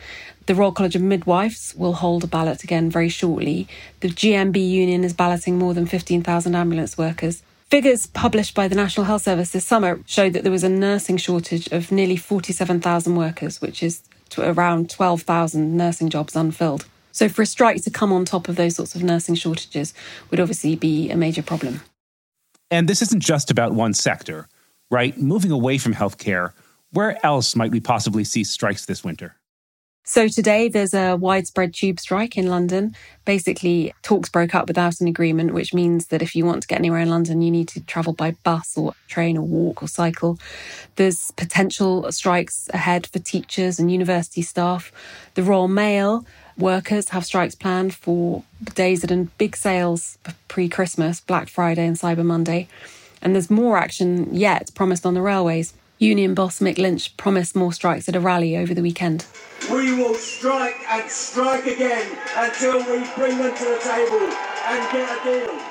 The 0.48 0.56
Royal 0.56 0.74
College 0.74 0.96
of 0.96 1.02
Midwives 1.02 1.74
will 1.76 1.94
hold 1.94 2.24
a 2.24 2.28
ballot 2.28 2.64
again 2.64 2.90
very 2.90 3.10
shortly. 3.10 3.68
The 4.02 4.10
GMB 4.10 4.58
union 4.58 5.04
is 5.04 5.14
balloting 5.14 5.58
more 5.58 5.74
than 5.74 5.86
15,000 5.86 6.56
ambulance 6.56 6.98
workers. 6.98 7.42
Figures 7.74 8.06
published 8.06 8.54
by 8.54 8.68
the 8.68 8.76
National 8.76 9.04
Health 9.04 9.24
Service 9.24 9.50
this 9.50 9.66
summer 9.66 10.00
showed 10.06 10.34
that 10.34 10.44
there 10.44 10.52
was 10.52 10.64
a 10.64 10.70
nursing 10.70 11.18
shortage 11.18 11.66
of 11.72 11.92
nearly 11.92 12.16
47,000 12.16 13.16
workers, 13.16 13.62
which 13.62 13.82
is 13.82 14.04
around 14.38 14.92
12,000 14.92 15.76
nursing 15.76 16.10
jobs 16.10 16.36
unfilled. 16.36 16.86
So 17.12 17.28
for 17.28 17.42
a 17.42 17.48
strike 17.48 17.82
to 17.82 17.90
come 17.90 18.14
on 18.14 18.26
top 18.26 18.48
of 18.48 18.58
those 18.58 18.76
sorts 18.76 18.94
of 18.94 19.02
nursing 19.02 19.34
shortages 19.34 19.96
would 20.30 20.40
obviously 20.40 20.76
be 20.76 21.10
a 21.10 21.18
major 21.18 21.42
problem. 21.42 21.82
And 22.70 22.88
this 22.88 23.02
isn't 23.02 23.24
just 23.24 23.50
about 23.50 23.74
one 23.74 23.96
sector, 23.96 24.48
right? 24.92 25.18
Moving 25.18 25.50
away 25.50 25.80
from 25.80 25.96
healthcare, 25.96 26.54
where 26.92 27.18
else 27.26 27.56
might 27.56 27.72
we 27.72 27.80
possibly 27.80 28.24
see 28.24 28.44
strikes 28.44 28.86
this 28.86 29.04
winter? 29.04 29.36
So 30.06 30.28
today 30.28 30.68
there's 30.68 30.94
a 30.94 31.16
widespread 31.16 31.74
tube 31.74 31.98
strike 31.98 32.38
in 32.38 32.48
London. 32.48 32.94
Basically, 33.24 33.94
talks 34.02 34.28
broke 34.28 34.54
up 34.54 34.68
without 34.68 35.00
an 35.00 35.08
agreement, 35.08 35.54
which 35.54 35.74
means 35.74 36.08
that 36.08 36.22
if 36.22 36.36
you 36.36 36.46
want 36.46 36.62
to 36.62 36.68
get 36.68 36.80
anywhere 36.80 37.00
in 37.00 37.10
London, 37.10 37.42
you 37.42 37.50
need 37.50 37.70
to 37.70 37.80
travel 37.80 38.12
by 38.12 38.32
bus 38.44 38.78
or 38.78 38.96
train 39.08 39.38
or 39.38 39.44
walk 39.44 39.82
or 39.82 39.88
cycle. 39.88 40.38
There's 40.98 41.32
potential 41.32 42.12
strikes 42.12 42.70
ahead 42.74 43.08
for 43.08 43.20
teachers 43.20 43.80
and 43.80 43.90
university 43.90 44.42
staff. 44.42 44.92
The 45.36 45.44
Royal 45.44 45.70
Mail 45.70 46.26
Workers 46.58 47.10
have 47.10 47.26
strikes 47.26 47.56
planned 47.56 47.96
for 47.96 48.44
days 48.76 49.02
that 49.02 49.12
are 49.12 49.24
big 49.38 49.56
sales 49.56 50.18
pre 50.50 50.68
Christmas, 50.68 51.22
Black 51.22 51.48
Friday 51.48 51.88
and 51.88 51.96
Cyber 51.96 52.26
Monday. 52.26 52.68
And 53.22 53.34
there's 53.34 53.50
more 53.50 53.78
action 53.78 54.36
yet 54.36 54.70
promised 54.76 55.06
on 55.06 55.14
the 55.14 55.22
railways. 55.22 55.74
Union 56.04 56.34
boss 56.34 56.60
Mick 56.60 56.78
Lynch 56.78 57.16
promised 57.16 57.56
more 57.56 57.72
strikes 57.72 58.10
at 58.10 58.16
a 58.16 58.20
rally 58.20 58.58
over 58.58 58.74
the 58.74 58.82
weekend. 58.82 59.26
We 59.72 59.96
will 59.96 60.16
strike 60.16 60.76
and 60.90 61.10
strike 61.10 61.66
again 61.66 62.18
until 62.36 62.80
we 62.80 63.08
bring 63.16 63.38
them 63.38 63.56
to 63.56 63.64
the 63.64 63.80
table 63.82 64.28
and 64.66 64.92
get 64.92 65.22
a 65.22 65.24
deal. 65.24 65.62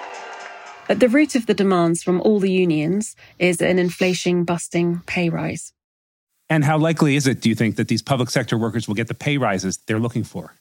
At 0.89 1.01
the 1.01 1.09
root 1.09 1.35
of 1.35 1.45
the 1.47 1.55
demands 1.55 2.03
from 2.03 2.21
all 2.23 2.41
the 2.41 2.51
unions 2.51 3.15
is 3.39 3.61
an 3.61 3.79
inflation 3.79 4.45
busting 4.45 5.03
pay 5.07 5.29
rise. 5.29 5.75
And 6.49 6.65
how 6.65 6.79
likely 6.79 7.17
is 7.17 7.27
it, 7.27 7.41
do 7.41 7.49
you 7.51 7.55
think, 7.55 7.77
that 7.77 7.89
these 7.89 8.03
public 8.03 8.31
sector 8.31 8.57
workers 8.57 8.89
will 8.89 8.95
get 8.95 9.09
the 9.09 9.15
pay 9.15 9.37
rises 9.37 9.79
they're 9.87 10.01
looking 10.01 10.25
for? 10.25 10.55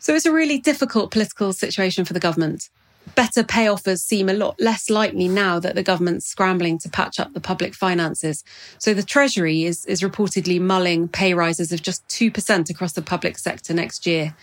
So 0.00 0.14
it's 0.14 0.26
a 0.26 0.32
really 0.32 0.58
difficult 0.58 1.12
political 1.12 1.52
situation 1.52 2.04
for 2.04 2.12
the 2.12 2.20
government. 2.20 2.68
Better 3.14 3.44
pay 3.44 3.68
offers 3.68 4.02
seem 4.02 4.28
a 4.28 4.34
lot 4.34 4.60
less 4.60 4.90
likely 4.90 5.28
now 5.28 5.58
that 5.58 5.74
the 5.74 5.82
government's 5.82 6.26
scrambling 6.26 6.78
to 6.78 6.88
patch 6.88 7.20
up 7.20 7.32
the 7.32 7.40
public 7.40 7.74
finances. 7.74 8.42
So 8.78 8.94
the 8.94 9.02
Treasury 9.02 9.64
is, 9.64 9.84
is 9.86 10.00
reportedly 10.00 10.60
mulling 10.60 11.08
pay 11.08 11.34
rises 11.34 11.70
of 11.70 11.82
just 11.82 12.06
2% 12.08 12.70
across 12.70 12.92
the 12.92 13.02
public 13.02 13.38
sector 13.38 13.74
next 13.74 14.06
year. 14.06 14.34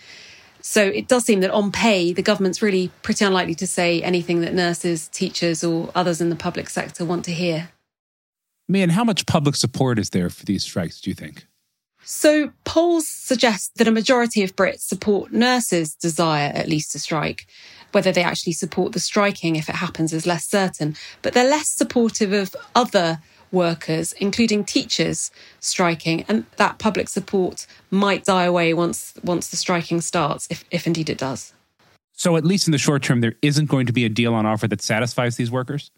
So 0.62 0.82
it 0.82 1.08
does 1.08 1.24
seem 1.24 1.40
that 1.40 1.50
on 1.50 1.72
pay, 1.72 2.12
the 2.12 2.22
government's 2.22 2.62
really 2.62 2.90
pretty 3.02 3.24
unlikely 3.24 3.56
to 3.56 3.66
say 3.66 4.00
anything 4.00 4.42
that 4.42 4.54
nurses, 4.54 5.08
teachers, 5.08 5.64
or 5.64 5.90
others 5.94 6.20
in 6.20 6.30
the 6.30 6.36
public 6.36 6.70
sector 6.70 7.04
want 7.04 7.24
to 7.24 7.32
hear. 7.32 7.70
Mian, 8.68 8.90
how 8.90 9.04
much 9.04 9.26
public 9.26 9.56
support 9.56 9.98
is 9.98 10.10
there 10.10 10.30
for 10.30 10.44
these 10.44 10.62
strikes, 10.62 11.00
do 11.00 11.10
you 11.10 11.14
think? 11.14 11.46
So, 12.04 12.52
polls 12.64 13.08
suggest 13.08 13.76
that 13.76 13.86
a 13.86 13.92
majority 13.92 14.42
of 14.42 14.56
Brits 14.56 14.80
support 14.80 15.32
nurses' 15.32 15.94
desire 15.94 16.50
at 16.54 16.68
least 16.68 16.92
to 16.92 16.98
strike. 16.98 17.46
Whether 17.92 18.12
they 18.12 18.22
actually 18.22 18.54
support 18.54 18.92
the 18.92 19.00
striking 19.00 19.56
if 19.56 19.68
it 19.68 19.76
happens 19.76 20.12
is 20.12 20.26
less 20.26 20.46
certain, 20.46 20.96
but 21.20 21.32
they're 21.32 21.48
less 21.48 21.68
supportive 21.68 22.32
of 22.32 22.56
other 22.74 23.20
workers, 23.52 24.12
including 24.14 24.64
teachers, 24.64 25.30
striking, 25.60 26.24
and 26.26 26.46
that 26.56 26.78
public 26.78 27.08
support 27.08 27.66
might 27.90 28.24
die 28.24 28.44
away 28.44 28.74
once 28.74 29.14
once 29.22 29.48
the 29.48 29.56
striking 29.56 30.00
starts, 30.00 30.48
if, 30.50 30.64
if 30.70 30.86
indeed 30.86 31.10
it 31.10 31.18
does. 31.18 31.52
So, 32.14 32.36
at 32.36 32.44
least 32.44 32.66
in 32.66 32.72
the 32.72 32.78
short 32.78 33.02
term, 33.02 33.20
there 33.20 33.34
isn't 33.42 33.66
going 33.66 33.86
to 33.86 33.92
be 33.92 34.04
a 34.04 34.08
deal 34.08 34.34
on 34.34 34.46
offer 34.46 34.68
that 34.68 34.82
satisfies 34.82 35.36
these 35.36 35.50
workers? 35.50 35.90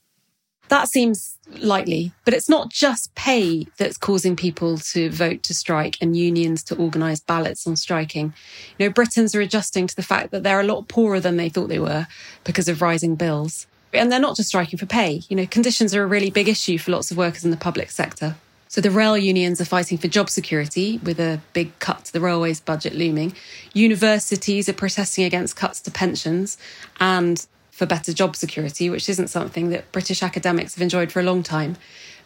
That 0.68 0.88
seems 0.88 1.38
likely, 1.58 2.12
but 2.24 2.34
it's 2.34 2.48
not 2.48 2.70
just 2.70 3.14
pay 3.14 3.66
that's 3.76 3.98
causing 3.98 4.34
people 4.34 4.78
to 4.78 5.10
vote 5.10 5.42
to 5.44 5.54
strike 5.54 5.98
and 6.00 6.16
unions 6.16 6.62
to 6.64 6.76
organise 6.76 7.20
ballots 7.20 7.66
on 7.66 7.76
striking. 7.76 8.32
You 8.78 8.86
know, 8.86 8.92
Britons 8.92 9.34
are 9.34 9.40
adjusting 9.40 9.86
to 9.86 9.96
the 9.96 10.02
fact 10.02 10.30
that 10.30 10.42
they're 10.42 10.60
a 10.60 10.64
lot 10.64 10.88
poorer 10.88 11.20
than 11.20 11.36
they 11.36 11.48
thought 11.48 11.68
they 11.68 11.78
were 11.78 12.06
because 12.44 12.68
of 12.68 12.80
rising 12.80 13.14
bills. 13.14 13.66
And 13.92 14.10
they're 14.10 14.18
not 14.18 14.36
just 14.36 14.48
striking 14.48 14.78
for 14.78 14.86
pay. 14.86 15.22
You 15.28 15.36
know, 15.36 15.46
conditions 15.46 15.94
are 15.94 16.02
a 16.02 16.06
really 16.06 16.30
big 16.30 16.48
issue 16.48 16.78
for 16.78 16.90
lots 16.90 17.10
of 17.10 17.16
workers 17.16 17.44
in 17.44 17.50
the 17.50 17.56
public 17.56 17.90
sector. 17.90 18.36
So 18.74 18.80
the 18.80 18.90
rail 18.90 19.16
unions 19.16 19.60
are 19.60 19.64
fighting 19.64 19.98
for 19.98 20.08
job 20.08 20.28
security 20.28 20.98
with 20.98 21.20
a 21.20 21.40
big 21.52 21.78
cut 21.78 22.06
to 22.06 22.12
the 22.12 22.20
railways 22.20 22.58
budget 22.58 22.92
looming. 22.92 23.34
Universities 23.72 24.68
are 24.68 24.72
protesting 24.72 25.22
against 25.22 25.54
cuts 25.54 25.80
to 25.82 25.92
pensions 25.92 26.58
and 26.98 27.46
for 27.74 27.86
better 27.86 28.12
job 28.12 28.36
security, 28.36 28.88
which 28.88 29.08
isn't 29.08 29.26
something 29.26 29.70
that 29.70 29.90
British 29.90 30.22
academics 30.22 30.76
have 30.76 30.82
enjoyed 30.82 31.10
for 31.10 31.18
a 31.18 31.24
long 31.24 31.42
time. 31.42 31.76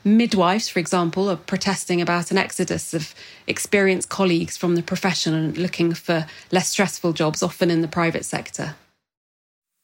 Midwives, 0.05 0.69
for 0.69 0.79
example, 0.79 1.31
are 1.31 1.37
protesting 1.37 2.03
about 2.03 2.31
an 2.31 2.37
exodus 2.37 2.93
of 2.93 3.15
experienced 3.47 4.11
colleagues 4.11 4.59
from 4.59 4.75
the 4.75 4.83
profession 4.83 5.33
and 5.33 5.57
looking 5.57 5.95
for 5.95 6.27
less 6.53 6.69
stressful 6.69 7.15
jobs, 7.15 7.43
often 7.43 7.71
in 7.71 7.81
the 7.81 7.89
private 7.89 8.27
sector. 8.27 8.77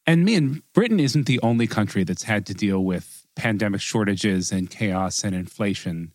And 0.07 0.23
Mian, 0.23 0.63
Britain 0.75 1.01
isn't 1.01 1.27
the 1.27 1.41
only 1.43 1.67
country 1.67 2.05
that's 2.05 2.25
had 2.25 2.45
to 2.47 2.55
deal 2.55 2.85
with 2.85 3.27
pandemic 3.35 3.81
shortages 3.81 4.53
and 4.53 4.71
chaos 4.71 5.25
and 5.25 5.35
inflation. 5.35 6.13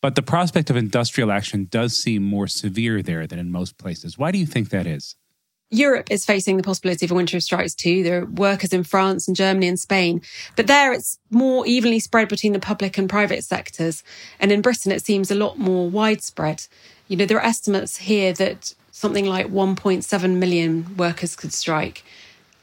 But 0.00 0.14
the 0.14 0.22
prospect 0.22 0.70
of 0.70 0.76
industrial 0.76 1.32
action 1.32 1.66
does 1.68 1.98
seem 1.98 2.22
more 2.22 2.46
severe 2.46 3.02
there 3.02 3.26
than 3.26 3.40
in 3.40 3.50
most 3.50 3.76
places. 3.76 4.16
Why 4.16 4.30
do 4.30 4.38
you 4.38 4.46
think 4.46 4.70
that 4.70 4.86
is? 4.86 5.16
Europe 5.70 6.10
is 6.10 6.24
facing 6.24 6.56
the 6.56 6.62
possibility 6.62 7.04
of 7.04 7.12
a 7.12 7.14
winter 7.14 7.36
of 7.36 7.42
strikes 7.42 7.74
too. 7.74 8.02
There 8.02 8.22
are 8.22 8.26
workers 8.26 8.72
in 8.72 8.84
France 8.84 9.28
and 9.28 9.36
Germany 9.36 9.68
and 9.68 9.78
Spain, 9.78 10.22
but 10.56 10.66
there 10.66 10.92
it's 10.92 11.18
more 11.30 11.66
evenly 11.66 11.98
spread 11.98 12.28
between 12.28 12.54
the 12.54 12.58
public 12.58 12.96
and 12.96 13.08
private 13.08 13.44
sectors. 13.44 14.02
And 14.40 14.50
in 14.50 14.62
Britain, 14.62 14.92
it 14.92 15.04
seems 15.04 15.30
a 15.30 15.34
lot 15.34 15.58
more 15.58 15.88
widespread. 15.88 16.66
You 17.08 17.16
know, 17.16 17.26
there 17.26 17.38
are 17.38 17.44
estimates 17.44 17.98
here 17.98 18.32
that 18.34 18.74
something 18.92 19.26
like 19.26 19.48
1.7 19.48 20.36
million 20.36 20.96
workers 20.96 21.36
could 21.36 21.52
strike. 21.52 22.02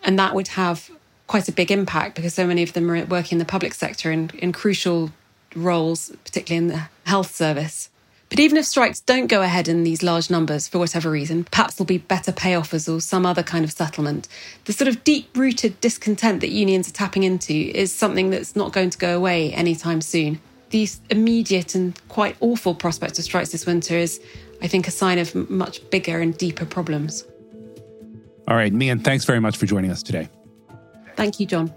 And 0.04 0.18
that 0.18 0.34
would 0.34 0.50
have 0.50 0.90
quite 1.28 1.48
a 1.48 1.52
big 1.52 1.72
impact 1.72 2.16
because 2.16 2.34
so 2.34 2.46
many 2.46 2.64
of 2.64 2.74
them 2.74 2.90
are 2.90 3.06
working 3.06 3.36
in 3.36 3.40
the 3.40 3.46
public 3.46 3.74
sector 3.74 4.12
in, 4.12 4.32
in 4.38 4.52
crucial 4.52 5.12
roles, 5.56 6.12
particularly 6.24 6.66
in 6.66 6.74
the 6.74 6.90
health 7.06 7.34
service. 7.34 7.90
But 8.36 8.42
even 8.42 8.58
if 8.58 8.66
strikes 8.66 9.00
don't 9.00 9.28
go 9.28 9.42
ahead 9.44 9.70
in 9.70 9.86
these 9.86 10.04
large 10.04 10.30
numbers 10.30 10.68
for 10.68 10.78
whatever 10.78 11.10
reason, 11.10 11.46
perhaps 11.46 11.76
there'll 11.76 11.86
be 11.86 12.00
better 12.00 12.34
pay 12.34 12.54
offers 12.54 12.90
or 12.90 13.00
some 13.00 13.26
other 13.26 13.44
kind 13.44 13.64
of 13.64 13.72
settlement. 13.72 14.28
The 14.66 14.74
sort 14.74 14.90
of 14.90 15.06
deep 15.06 15.30
rooted 15.38 15.80
discontent 15.80 16.42
that 16.42 16.50
unions 16.50 16.90
are 16.90 16.92
tapping 16.92 17.24
into 17.24 17.54
is 17.54 17.94
something 17.94 18.32
that's 18.32 18.54
not 18.54 18.74
going 18.74 18.90
to 18.90 18.98
go 18.98 19.16
away 19.16 19.54
anytime 19.54 20.02
soon. 20.02 20.42
These 20.72 21.00
immediate 21.10 21.76
and 21.76 21.98
quite 22.10 22.36
awful 22.42 22.76
prospect 22.76 23.18
of 23.20 23.24
strikes 23.24 23.54
this 23.54 23.66
winter 23.66 23.96
is, 23.96 24.20
I 24.62 24.68
think, 24.68 24.90
a 24.90 24.92
sign 24.92 25.18
of 25.18 25.34
much 25.50 25.90
bigger 25.90 26.20
and 26.20 26.38
deeper 26.38 26.66
problems. 26.66 27.24
All 28.50 28.58
right, 28.58 28.74
Mian, 28.74 29.00
thanks 29.00 29.24
very 29.24 29.40
much 29.40 29.56
for 29.56 29.66
joining 29.66 29.92
us 29.92 30.04
today. 30.04 30.28
Thank 31.16 31.40
you, 31.40 31.46
John. 31.46 31.74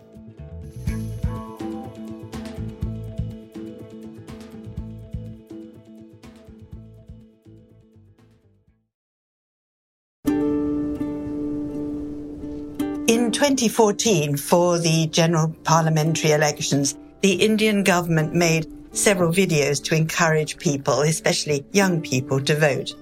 In 13.08 13.32
2014, 13.32 14.36
for 14.36 14.78
the 14.78 15.06
general 15.06 15.48
parliamentary 15.64 16.32
elections, 16.32 16.94
the 17.22 17.32
Indian 17.32 17.82
government 17.82 18.34
made 18.34 18.70
several 18.94 19.32
videos 19.32 19.82
to 19.84 19.94
encourage 19.94 20.58
people, 20.58 21.00
especially 21.00 21.64
young 21.72 22.02
people, 22.02 22.38
to 22.42 22.54
vote. 22.54 22.94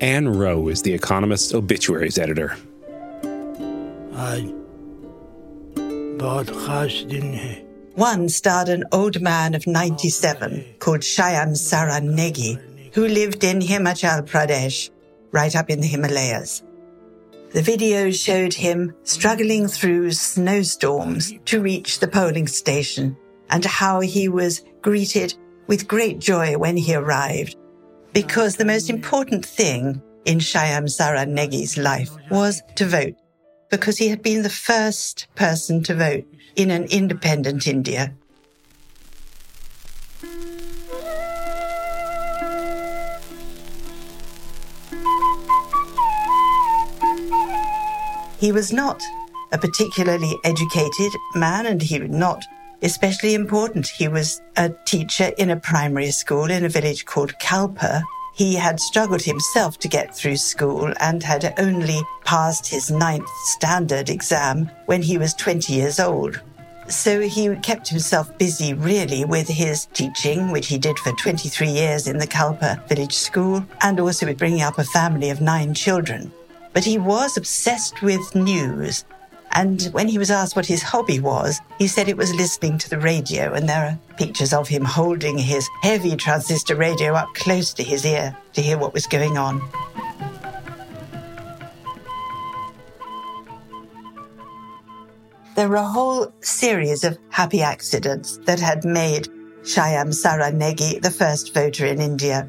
Ann 0.00 0.28
Wroe 0.28 0.68
is 0.68 0.82
The 0.82 0.92
Economist's 0.92 1.54
obituaries 1.54 2.18
editor. 2.18 2.54
One 7.94 8.28
starred 8.28 8.68
an 8.68 8.84
old 8.92 9.22
man 9.22 9.54
of 9.54 9.66
97 9.66 10.64
called 10.80 11.00
Shyam 11.00 11.52
Saran 11.56 12.14
Negi, 12.14 12.60
who 12.92 13.08
lived 13.08 13.42
in 13.42 13.60
Himachal 13.60 14.28
Pradesh, 14.28 14.90
right 15.32 15.56
up 15.56 15.70
in 15.70 15.80
the 15.80 15.86
Himalayas. 15.86 16.62
The 17.50 17.62
video 17.62 18.10
showed 18.10 18.52
him 18.52 18.94
struggling 19.04 19.68
through 19.68 20.10
snowstorms 20.12 21.32
to 21.46 21.62
reach 21.62 21.98
the 21.98 22.08
polling 22.08 22.46
station 22.46 23.16
and 23.48 23.64
how 23.64 24.00
he 24.00 24.28
was 24.28 24.62
greeted 24.82 25.34
with 25.66 25.88
great 25.88 26.18
joy 26.18 26.58
when 26.58 26.76
he 26.76 26.94
arrived. 26.94 27.56
Because 28.12 28.56
the 28.56 28.66
most 28.66 28.90
important 28.90 29.46
thing 29.46 30.02
in 30.26 30.38
Shyam 30.38 30.84
Negi's 31.28 31.78
life 31.78 32.10
was 32.30 32.62
to 32.76 32.84
vote, 32.84 33.14
because 33.70 33.96
he 33.96 34.08
had 34.08 34.22
been 34.22 34.42
the 34.42 34.50
first 34.50 35.26
person 35.34 35.82
to 35.84 35.94
vote 35.94 36.24
in 36.56 36.70
an 36.70 36.84
independent 36.84 37.66
India. 37.66 38.14
He 48.38 48.52
was 48.52 48.72
not 48.72 49.02
a 49.50 49.58
particularly 49.58 50.38
educated 50.44 51.12
man 51.34 51.66
and 51.66 51.82
he 51.82 51.98
was 51.98 52.10
not 52.10 52.44
especially 52.82 53.34
important. 53.34 53.88
He 53.88 54.06
was 54.06 54.40
a 54.56 54.70
teacher 54.84 55.32
in 55.38 55.50
a 55.50 55.56
primary 55.56 56.12
school 56.12 56.48
in 56.48 56.64
a 56.64 56.68
village 56.68 57.04
called 57.04 57.36
Kalpa. 57.40 58.04
He 58.34 58.54
had 58.54 58.78
struggled 58.78 59.22
himself 59.22 59.80
to 59.80 59.88
get 59.88 60.14
through 60.14 60.36
school 60.36 60.92
and 61.00 61.20
had 61.20 61.52
only 61.58 62.00
passed 62.24 62.68
his 62.68 62.92
ninth 62.92 63.28
standard 63.46 64.08
exam 64.08 64.70
when 64.86 65.02
he 65.02 65.18
was 65.18 65.34
20 65.34 65.72
years 65.72 65.98
old. 65.98 66.40
So 66.86 67.20
he 67.20 67.56
kept 67.56 67.88
himself 67.88 68.38
busy 68.38 68.72
really 68.72 69.24
with 69.24 69.48
his 69.48 69.86
teaching, 69.86 70.52
which 70.52 70.68
he 70.68 70.78
did 70.78 70.96
for 71.00 71.10
23 71.10 71.68
years 71.68 72.06
in 72.06 72.18
the 72.18 72.26
Kalpa 72.26 72.80
village 72.88 73.14
school, 73.14 73.66
and 73.82 73.98
also 73.98 74.26
with 74.26 74.38
bringing 74.38 74.62
up 74.62 74.78
a 74.78 74.84
family 74.84 75.30
of 75.30 75.40
nine 75.40 75.74
children. 75.74 76.30
But 76.72 76.84
he 76.84 76.98
was 76.98 77.36
obsessed 77.36 78.02
with 78.02 78.34
news. 78.34 79.04
And 79.52 79.82
when 79.92 80.08
he 80.08 80.18
was 80.18 80.30
asked 80.30 80.56
what 80.56 80.66
his 80.66 80.82
hobby 80.82 81.20
was, 81.20 81.60
he 81.78 81.86
said 81.86 82.08
it 82.08 82.16
was 82.16 82.34
listening 82.34 82.78
to 82.78 82.90
the 82.90 82.98
radio. 82.98 83.54
And 83.54 83.68
there 83.68 83.86
are 83.86 84.16
pictures 84.16 84.52
of 84.52 84.68
him 84.68 84.84
holding 84.84 85.38
his 85.38 85.68
heavy 85.82 86.16
transistor 86.16 86.76
radio 86.76 87.14
up 87.14 87.28
close 87.34 87.72
to 87.74 87.82
his 87.82 88.04
ear 88.04 88.36
to 88.52 88.62
hear 88.62 88.78
what 88.78 88.94
was 88.94 89.06
going 89.06 89.38
on. 89.38 89.62
There 95.58 95.68
were 95.68 95.76
a 95.76 95.82
whole 95.82 96.32
series 96.40 97.02
of 97.02 97.18
happy 97.30 97.62
accidents 97.62 98.36
that 98.44 98.60
had 98.60 98.84
made 98.84 99.26
Shyam 99.62 100.14
Saran 100.14 100.54
Negi 100.54 101.02
the 101.02 101.10
first 101.10 101.52
voter 101.52 101.84
in 101.84 102.00
India. 102.00 102.48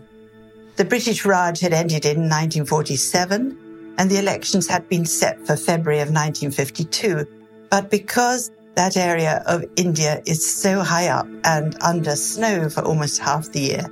The 0.75 0.85
British 0.85 1.25
Raj 1.25 1.59
had 1.59 1.73
ended 1.73 2.05
in 2.05 2.29
1947 2.29 3.57
and 3.99 4.09
the 4.09 4.17
elections 4.17 4.65
had 4.65 4.87
been 4.87 5.05
set 5.05 5.45
for 5.45 5.57
February 5.57 5.99
of 5.99 6.07
1952. 6.07 7.27
But 7.69 7.91
because 7.91 8.49
that 8.75 8.95
area 8.95 9.43
of 9.45 9.65
India 9.75 10.23
is 10.25 10.49
so 10.49 10.79
high 10.79 11.09
up 11.09 11.27
and 11.43 11.75
under 11.81 12.15
snow 12.15 12.69
for 12.69 12.81
almost 12.81 13.19
half 13.19 13.51
the 13.51 13.59
year, 13.59 13.85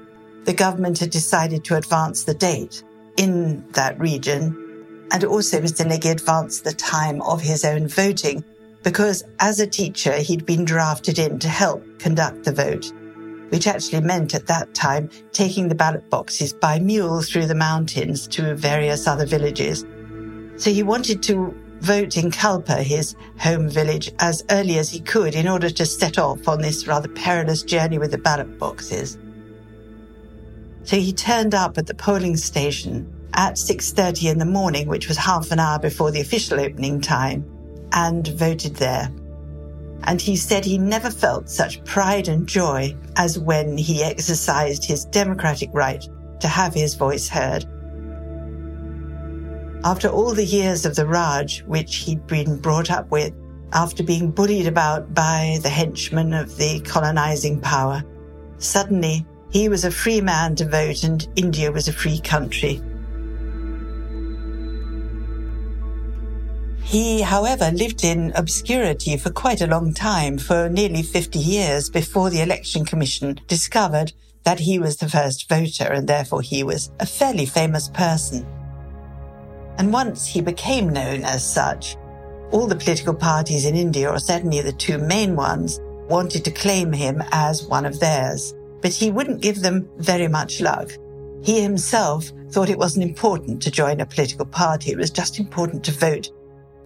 the 0.46 0.54
government 0.54 0.98
had 1.00 1.10
decided 1.10 1.66
to 1.66 1.76
advance 1.76 2.24
the 2.24 2.34
date 2.34 2.84
in 3.18 3.70
that 3.74 4.00
region. 4.00 4.56
And 5.12 5.26
also, 5.26 5.60
Mr. 5.60 5.86
Negi 5.86 6.10
advanced 6.10 6.64
the 6.64 6.72
time 6.72 7.22
of 7.22 7.42
his 7.42 7.66
own 7.66 7.90
voting 7.90 8.46
because 8.84 9.26
as 9.42 9.60
a 9.60 9.68
teacher, 9.68 10.14
he'd 10.14 10.46
been 10.46 10.64
drafted 10.64 11.20
in 11.20 11.38
to 11.40 11.50
help 11.50 11.84
conduct 12.00 12.46
the 12.46 12.54
vote, 12.54 12.94
which 13.50 13.68
actually 13.68 14.00
meant 14.00 14.34
at 14.34 14.48
that 14.48 14.74
time 14.74 15.10
taking 15.34 15.68
the 15.68 15.76
ballot 15.76 16.10
boxes 16.10 16.54
by 16.54 16.80
mule 16.80 17.22
through 17.22 17.48
the 17.48 17.56
mountains 17.56 18.26
to 18.28 18.56
various 18.56 19.06
other 19.06 19.26
villages 19.26 19.84
so 20.58 20.72
he 20.72 20.84
wanted 20.84 21.22
to 21.24 21.56
vote 21.82 22.18
in 22.18 22.32
Kalpa, 22.32 22.82
his 22.82 23.16
home 23.40 23.70
village, 23.70 24.12
as 24.20 24.44
early 24.50 24.80
as 24.80 24.90
he 24.90 25.00
could 25.00 25.36
in 25.36 25.48
order 25.48 25.70
to 25.70 25.86
set 25.86 26.18
off 26.18 26.48
on 26.48 26.62
this 26.62 26.88
rather 26.88 27.08
perilous 27.08 27.62
journey 27.62 28.00
with 28.00 28.12
the 28.12 28.18
ballot 28.18 28.58
boxes. 28.58 29.18
So 30.84 30.98
he 30.98 31.14
turned 31.14 31.54
up 31.54 31.78
at 31.78 31.86
the 31.86 31.94
polling 31.94 32.38
station 32.38 33.14
at 33.34 33.58
6:30 33.58 34.30
in 34.30 34.40
the 34.40 34.46
morning, 34.46 34.88
which 34.88 35.08
was 35.08 35.18
half 35.18 35.52
an 35.52 35.60
hour 35.60 35.78
before 35.78 36.12
the 36.12 36.22
official 36.22 36.60
opening 36.60 37.02
time, 37.02 37.46
and 37.92 38.28
voted 38.28 38.76
there. 38.78 39.12
And 40.04 40.20
he 40.22 40.36
said 40.36 40.66
he 40.66 40.78
never 40.78 41.12
felt 41.12 41.50
such 41.50 41.84
pride 41.84 42.28
and 42.28 42.48
joy 42.48 42.96
as 43.16 43.38
when 43.38 43.78
he 43.78 44.04
exercised 44.04 44.86
his 44.86 45.06
democratic 45.06 45.70
right 45.74 46.08
to 46.40 46.48
have 46.48 46.74
his 46.74 46.96
voice 46.96 47.28
heard 47.28 47.66
after 49.88 50.10
all 50.10 50.34
the 50.34 50.44
years 50.44 50.86
of 50.86 50.98
the 50.98 51.08
Raj, 51.08 51.64
which 51.64 51.96
he'd 51.96 52.28
been 52.28 52.60
brought 52.60 52.92
up 52.92 53.10
with, 53.10 53.34
after 53.72 54.04
being 54.04 54.32
bullied 54.32 54.68
about 54.68 55.14
by 55.14 55.60
the 55.64 55.70
henchmen 55.70 56.34
of 56.34 56.58
the 56.58 56.82
colonizing 56.82 57.62
power, 57.62 58.04
suddenly 58.58 59.26
he 59.50 59.70
was 59.70 59.86
a 59.86 59.92
free 59.92 60.20
man 60.20 60.58
to 60.58 60.68
vote 60.68 61.06
and 61.06 61.26
India 61.38 61.72
was 61.72 61.88
a 61.88 61.94
free 61.94 62.20
country. 62.20 62.82
He, 66.84 67.22
however, 67.22 67.72
lived 67.72 68.04
in 68.04 68.34
obscurity 68.36 69.16
for 69.16 69.30
quite 69.30 69.62
a 69.62 69.68
long 69.68 69.94
time, 69.94 70.38
for 70.38 70.68
nearly 70.68 71.02
50 71.02 71.40
years 71.40 71.90
before 71.90 72.30
the 72.30 72.42
Election 72.42 72.84
Commission 72.84 73.40
discovered 73.48 74.12
that 74.44 74.60
he 74.60 74.80
was 74.80 74.98
the 74.98 75.08
first 75.08 75.48
voter 75.48 75.86
and 75.86 76.10
therefore 76.10 76.42
he 76.42 76.62
was 76.62 76.92
a 77.00 77.06
fairly 77.06 77.46
famous 77.46 77.88
person. 77.88 78.46
And 79.78 79.94
once 79.94 80.26
he 80.26 80.42
became 80.42 80.90
known 80.90 81.24
as 81.24 81.48
such, 81.48 81.96
all 82.52 82.68
the 82.68 82.76
political 82.76 83.14
parties 83.14 83.66
in 83.66 83.76
India, 83.76 84.10
or 84.10 84.20
certainly 84.20 84.62
the 84.62 84.72
two 84.72 84.98
main 84.98 85.36
ones, 85.36 85.80
wanted 86.10 86.46
to 86.46 86.52
claim 86.52 86.92
him 86.94 87.22
as 87.32 87.68
one 87.68 87.86
of 87.86 88.00
theirs. 88.00 88.54
But 88.82 88.94
he 88.94 89.12
wouldn't 89.12 89.42
give 89.42 89.62
them 89.62 89.90
very 89.98 90.28
much 90.28 90.62
luck. 90.62 90.92
He 91.44 91.62
himself 91.62 92.32
thought 92.50 92.70
it 92.70 92.78
wasn't 92.78 93.06
important 93.06 93.62
to 93.64 93.72
join 93.72 94.00
a 94.00 94.06
political 94.06 94.46
party. 94.46 94.92
It 94.92 94.98
was 94.98 95.12
just 95.12 95.40
important 95.40 95.84
to 95.86 95.92
vote. 95.92 96.30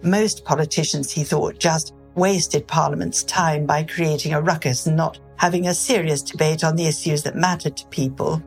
Most 0.02 0.44
politicians, 0.44 1.10
he 1.10 1.24
thought, 1.24 1.58
just 1.58 1.94
wasted 2.14 2.66
Parliament's 2.66 3.22
time 3.24 3.64
by 3.66 3.84
creating 3.84 4.34
a 4.34 4.40
ruckus 4.40 4.86
and 4.86 4.96
not 4.96 5.20
having 5.36 5.66
a 5.66 5.74
serious 5.74 6.22
debate 6.22 6.64
on 6.64 6.76
the 6.76 6.86
issues 6.86 7.22
that 7.22 7.36
mattered 7.36 7.76
to 7.76 7.86
people. 7.88 8.42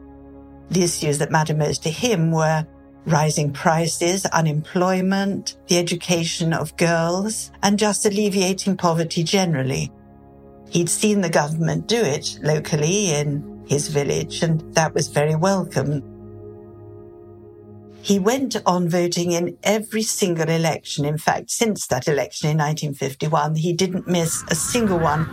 The 0.69 0.83
issues 0.83 1.17
that 1.19 1.31
mattered 1.31 1.57
most 1.57 1.83
to 1.83 1.89
him 1.89 2.31
were 2.31 2.65
rising 3.05 3.53
prices, 3.53 4.25
unemployment, 4.27 5.57
the 5.67 5.77
education 5.77 6.53
of 6.53 6.75
girls, 6.77 7.51
and 7.61 7.77
just 7.77 8.05
alleviating 8.05 8.77
poverty 8.77 9.23
generally. 9.23 9.91
He'd 10.69 10.89
seen 10.89 11.21
the 11.21 11.29
government 11.29 11.87
do 11.87 12.01
it 12.01 12.39
locally 12.41 13.11
in 13.11 13.63
his 13.67 13.87
village, 13.87 14.41
and 14.43 14.73
that 14.73 14.93
was 14.93 15.07
very 15.07 15.35
welcome. 15.35 16.03
He 18.01 18.19
went 18.19 18.55
on 18.67 18.87
voting 18.87 19.31
in 19.31 19.57
every 19.63 20.03
single 20.03 20.49
election. 20.49 21.05
In 21.05 21.17
fact, 21.17 21.49
since 21.49 21.87
that 21.87 22.07
election 22.07 22.49
in 22.49 22.57
1951, 22.57 23.55
he 23.55 23.73
didn't 23.73 24.07
miss 24.07 24.43
a 24.49 24.55
single 24.55 24.99
one. 24.99 25.25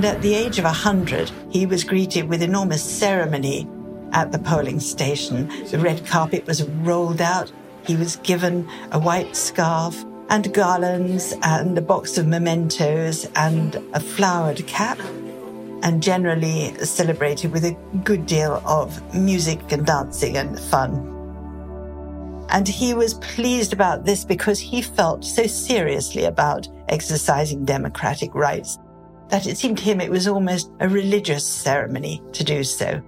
And 0.00 0.06
at 0.06 0.22
the 0.22 0.32
age 0.32 0.58
of 0.58 0.64
100, 0.64 1.30
he 1.50 1.66
was 1.66 1.84
greeted 1.84 2.26
with 2.26 2.40
enormous 2.40 2.82
ceremony 2.82 3.68
at 4.12 4.32
the 4.32 4.38
polling 4.38 4.80
station. 4.80 5.46
The 5.66 5.78
red 5.78 6.06
carpet 6.06 6.46
was 6.46 6.62
rolled 6.62 7.20
out. 7.20 7.52
He 7.86 7.96
was 7.96 8.16
given 8.16 8.66
a 8.92 8.98
white 8.98 9.36
scarf 9.36 10.02
and 10.30 10.54
garlands 10.54 11.34
and 11.42 11.76
a 11.76 11.82
box 11.82 12.16
of 12.16 12.26
mementos 12.26 13.28
and 13.36 13.74
a 13.92 14.00
flowered 14.00 14.66
cap, 14.66 14.98
and 15.82 16.02
generally 16.02 16.74
celebrated 16.78 17.52
with 17.52 17.66
a 17.66 17.76
good 18.02 18.24
deal 18.24 18.62
of 18.64 19.14
music 19.14 19.60
and 19.70 19.84
dancing 19.84 20.38
and 20.38 20.58
fun. 20.58 20.94
And 22.48 22.66
he 22.66 22.94
was 22.94 23.12
pleased 23.12 23.74
about 23.74 24.06
this 24.06 24.24
because 24.24 24.60
he 24.60 24.80
felt 24.80 25.26
so 25.26 25.46
seriously 25.46 26.24
about 26.24 26.66
exercising 26.88 27.66
democratic 27.66 28.34
rights 28.34 28.78
that 29.30 29.46
it 29.46 29.56
seemed 29.56 29.78
to 29.78 29.84
him 29.84 30.00
it 30.00 30.10
was 30.10 30.28
almost 30.28 30.70
a 30.80 30.88
religious 30.88 31.46
ceremony 31.46 32.22
to 32.32 32.44
do 32.44 32.64
so. 32.64 33.02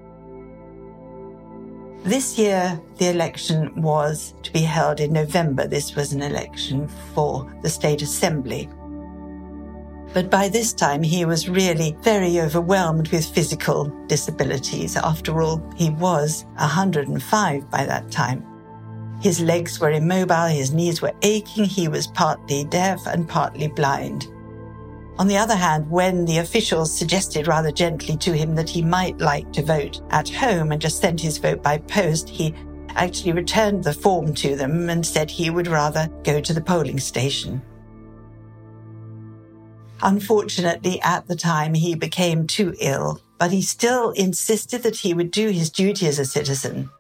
This 2.04 2.36
year, 2.36 2.80
the 2.98 3.10
election 3.10 3.80
was 3.80 4.34
to 4.42 4.52
be 4.52 4.62
held 4.62 4.98
in 4.98 5.12
November. 5.12 5.68
This 5.68 5.94
was 5.94 6.12
an 6.12 6.22
election 6.22 6.88
for 7.14 7.48
the 7.62 7.68
State 7.68 8.02
Assembly. 8.02 8.68
But 10.12 10.28
by 10.28 10.48
this 10.48 10.72
time, 10.72 11.02
he 11.02 11.24
was 11.24 11.48
really 11.48 11.96
very 12.02 12.40
overwhelmed 12.40 13.08
with 13.08 13.24
physical 13.24 13.84
disabilities. 14.08 14.96
After 14.96 15.40
all, 15.40 15.62
he 15.76 15.90
was 15.90 16.44
105 16.56 17.70
by 17.70 17.84
that 17.84 18.10
time. 18.10 18.44
His 19.22 19.40
legs 19.40 19.78
were 19.78 19.92
immobile, 19.92 20.48
his 20.48 20.72
knees 20.72 21.00
were 21.00 21.14
aching, 21.22 21.64
he 21.64 21.86
was 21.86 22.08
partly 22.08 22.64
deaf 22.64 23.06
and 23.06 23.28
partly 23.28 23.68
blind. 23.68 24.26
On 25.22 25.28
the 25.28 25.36
other 25.36 25.54
hand, 25.54 25.88
when 25.88 26.24
the 26.24 26.38
officials 26.38 26.92
suggested 26.92 27.46
rather 27.46 27.70
gently 27.70 28.16
to 28.16 28.36
him 28.36 28.56
that 28.56 28.68
he 28.68 28.82
might 28.82 29.20
like 29.20 29.52
to 29.52 29.62
vote 29.62 30.02
at 30.10 30.28
home 30.28 30.72
and 30.72 30.82
just 30.82 31.00
send 31.00 31.20
his 31.20 31.38
vote 31.38 31.62
by 31.62 31.78
post, 31.78 32.28
he 32.28 32.52
actually 32.96 33.30
returned 33.30 33.84
the 33.84 33.92
form 33.92 34.34
to 34.34 34.56
them 34.56 34.90
and 34.90 35.06
said 35.06 35.30
he 35.30 35.48
would 35.48 35.68
rather 35.68 36.08
go 36.24 36.40
to 36.40 36.52
the 36.52 36.60
polling 36.60 36.98
station. 36.98 37.62
Unfortunately, 40.02 41.00
at 41.02 41.28
the 41.28 41.36
time, 41.36 41.74
he 41.74 41.94
became 41.94 42.44
too 42.44 42.74
ill, 42.80 43.20
but 43.38 43.52
he 43.52 43.62
still 43.62 44.10
insisted 44.10 44.82
that 44.82 44.96
he 44.96 45.14
would 45.14 45.30
do 45.30 45.50
his 45.50 45.70
duty 45.70 46.08
as 46.08 46.18
a 46.18 46.24
citizen. 46.24 46.90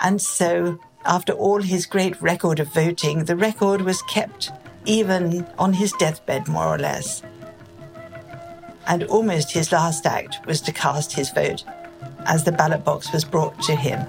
And 0.00 0.20
so, 0.20 0.80
after 1.04 1.32
all 1.32 1.62
his 1.62 1.86
great 1.86 2.20
record 2.20 2.58
of 2.58 2.74
voting, 2.74 3.26
the 3.26 3.36
record 3.36 3.82
was 3.82 4.02
kept 4.02 4.50
even 4.88 5.46
on 5.58 5.74
his 5.74 5.92
deathbed, 5.92 6.48
more 6.48 6.66
or 6.66 6.78
less. 6.78 7.22
And 8.88 9.04
almost 9.04 9.52
his 9.52 9.70
last 9.70 10.06
act 10.06 10.44
was 10.46 10.60
to 10.62 10.72
cast 10.72 11.12
his 11.12 11.30
vote 11.30 11.62
as 12.24 12.44
the 12.44 12.52
ballot 12.52 12.84
box 12.84 13.12
was 13.12 13.24
brought 13.24 13.60
to 13.62 13.76
him. 13.76 14.00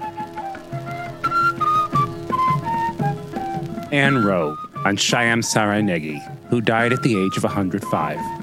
Ann 3.92 4.24
Wroe 4.24 4.56
on 4.84 4.96
Shyam 4.96 5.42
Saran 5.44 5.84
Negi, 5.84 6.18
who 6.48 6.60
died 6.60 6.92
at 6.92 7.02
the 7.02 7.18
age 7.18 7.36
of 7.36 7.42
105. 7.42 8.39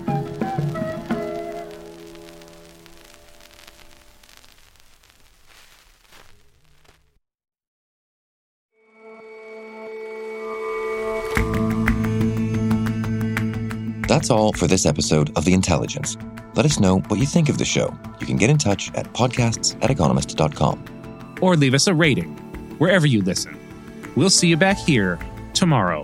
That's 14.17 14.31
all 14.31 14.51
for 14.51 14.65
this 14.65 14.87
episode 14.87 15.31
of 15.37 15.45
The 15.45 15.53
Intelligence. 15.53 16.17
Let 16.55 16.65
us 16.65 16.79
know 16.79 17.01
what 17.01 17.19
you 17.19 17.27
think 17.27 17.49
of 17.49 17.59
the 17.59 17.65
show. 17.65 17.95
You 18.19 18.25
can 18.25 18.35
get 18.35 18.49
in 18.49 18.57
touch 18.57 18.91
at 18.95 19.05
podcasts 19.13 19.77
at 19.83 19.91
economist.com. 19.91 21.37
Or 21.39 21.55
leave 21.55 21.75
us 21.75 21.85
a 21.85 21.93
rating 21.93 22.35
wherever 22.79 23.05
you 23.05 23.21
listen. 23.21 23.55
We'll 24.15 24.31
see 24.31 24.47
you 24.47 24.57
back 24.57 24.79
here 24.79 25.19
tomorrow. 25.53 26.03